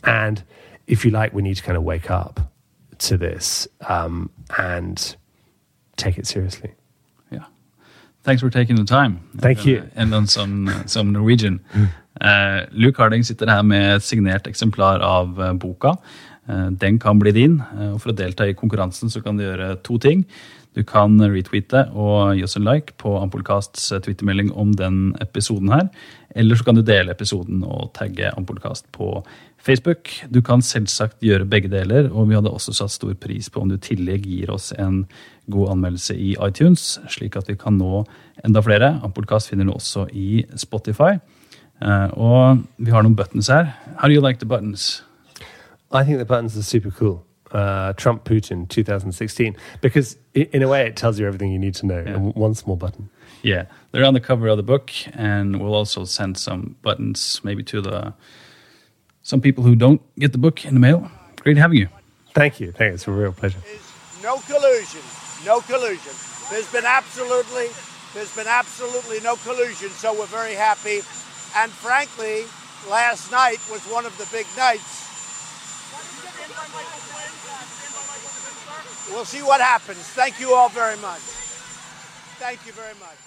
and 0.05 0.43
if 0.87 1.05
you 1.05 1.11
like, 1.11 1.33
we 1.33 1.43
need 1.43 1.57
to 1.57 1.62
kind 1.62 1.77
of 1.77 1.83
wake 1.83 2.11
up 2.11 2.53
to 2.99 3.17
this 3.17 3.67
um, 3.89 4.31
and 4.59 5.17
take 5.97 6.19
it 6.19 6.27
seriously. 6.27 6.73
Thanks 8.27 8.43
for 8.43 8.51
taking 8.51 8.75
the 8.77 8.85
time. 8.85 9.21
Thank 9.39 9.65
you. 9.65 9.79
Uh, 9.79 10.03
And 10.03 10.15
on 10.15 10.27
some, 10.27 10.69
some 10.87 11.12
Norwegian. 11.12 11.61
Uh, 12.21 12.67
Luke 12.73 12.97
Harding 12.99 13.23
sitter 13.23 13.47
her 13.47 13.62
med 13.62 13.97
et 13.97 14.03
signert 14.03 14.49
eksemplar 14.51 15.01
av 15.01 15.39
eh, 15.39 15.53
boka. 15.55 15.93
Eh, 16.49 16.71
den 16.81 16.99
kan 16.99 17.21
bli 17.23 17.31
din. 17.37 17.61
Og 17.93 18.01
For 18.03 18.11
å 18.11 18.17
delta 18.17 18.49
i 18.49 18.57
konkurransen 18.59 19.12
så 19.12 19.23
kan 19.23 19.39
du 19.39 19.45
gjøre 19.45 19.77
to 19.87 19.99
ting. 20.03 20.25
Du 20.77 20.83
kan 20.85 21.17
retweete 21.17 21.87
og 21.97 22.37
gi 22.37 22.45
oss 22.45 22.59
en 22.59 22.67
like 22.67 22.93
på 23.01 23.15
Ampolcasts 23.17 23.89
eh, 23.95 24.01
twittermelding 24.05 24.51
om 24.53 24.75
den 24.77 25.15
episoden 25.25 25.71
her. 25.73 25.87
Eller 26.37 26.59
så 26.59 26.67
kan 26.67 26.77
du 26.77 26.83
dele 26.85 27.15
episoden 27.15 27.62
og 27.65 27.95
tagge 27.97 28.29
Ampolcast 28.37 28.85
på 28.93 29.23
Facebook. 29.57 30.11
Du 30.29 30.43
kan 30.45 30.61
selvsagt 30.61 31.25
gjøre 31.25 31.49
begge 31.49 31.71
deler, 31.73 32.11
og 32.12 32.29
vi 32.29 32.37
hadde 32.37 32.53
også 32.53 32.75
satt 32.77 32.93
stor 32.93 33.15
pris 33.17 33.49
på 33.49 33.62
om 33.62 33.73
du 33.73 33.79
i 33.79 33.87
tillegg 33.87 34.29
gir 34.29 34.53
oss 34.53 34.69
en 34.77 35.07
god 35.51 35.73
anmeldelse 35.79 36.12
i 36.12 36.35
iTunes, 36.45 36.99
slik 37.09 37.39
at 37.41 37.49
vi 37.49 37.57
kan 37.57 37.81
nå 37.81 38.05
enda 38.45 38.61
flere. 38.61 38.99
Ampolcast 39.07 39.49
finner 39.49 39.65
du 39.65 39.73
også 39.73 40.05
i 40.12 40.45
Spotify. 40.61 41.17
Eh, 41.81 42.09
og 42.12 42.67
vi 42.77 42.93
har 42.93 43.05
noen 43.07 43.17
buttons 43.17 43.49
her. 43.49 43.73
How 43.97 44.09
do 44.09 44.12
you 44.12 44.21
like 44.21 44.45
the 44.45 44.49
buttons? 44.49 45.03
I 45.91 46.05
think 46.05 46.19
the 46.19 46.29
buttons 46.29 46.57
are 46.57 46.62
super 46.62 46.91
cool. 46.91 47.23
Uh, 47.53 47.93
Trump 47.93 48.25
Putin 48.25 48.69
2016 48.69 49.57
because 49.81 50.17
in 50.35 50.63
a 50.63 50.69
way 50.69 50.85
it 50.85 50.97
tells 50.97 51.21
you 51.21 51.27
everything 51.29 51.53
you 51.53 51.61
need 51.61 51.77
to 51.77 51.87
know 51.87 52.01
in 52.01 52.33
one 52.33 52.55
small 52.55 52.75
button. 52.75 53.09
Yeah, 53.43 53.67
they're 53.93 54.05
on 54.05 54.15
the 54.15 54.21
cover 54.21 54.49
of 54.49 54.57
the 54.57 54.65
book, 54.65 54.91
and 55.15 55.61
we'll 55.61 55.75
also 55.75 56.05
send 56.05 56.37
some 56.37 56.75
buttons 56.83 57.41
maybe 57.45 57.63
to 57.63 57.81
the 57.81 58.15
some 59.23 59.41
people 59.41 59.63
who 59.65 59.77
don't 59.77 60.01
get 60.19 60.33
the 60.33 60.39
book 60.39 60.65
in 60.65 60.75
the 60.75 60.81
mail. 60.81 61.11
Great 61.41 61.57
having 61.57 61.79
you. 61.79 61.89
Thank 62.35 62.61
you. 62.61 62.73
Thank 62.73 62.91
you. 62.91 62.95
It's 62.95 63.09
a 63.09 63.13
real 63.13 63.33
pleasure. 63.33 63.59
No 64.23 64.39
collusion. 64.39 65.01
No 65.45 65.61
collusion. 65.61 66.13
There's 66.51 66.71
been 66.71 66.85
absolutely, 66.85 67.69
there's 68.15 68.35
been 68.35 68.47
absolutely 68.47 69.21
no 69.21 69.37
collusion. 69.37 69.91
So 69.91 70.13
we're 70.13 70.27
very 70.27 70.55
happy. 70.55 71.03
And 71.57 71.73
frankly, 71.73 72.45
last 72.91 73.33
night 73.33 73.59
was 73.71 73.83
one 73.87 74.07
of 74.07 74.17
the 74.19 74.27
big 74.31 74.47
nights. 74.57 75.07
We'll 79.11 79.25
see 79.25 79.42
what 79.42 79.61
happens. 79.61 79.99
Thank 79.99 80.40
you 80.40 80.55
all 80.55 80.69
very 80.69 80.97
much. 80.99 81.21
Thank 82.38 82.66
you 82.66 82.73
very 82.73 82.95
much. 82.95 83.26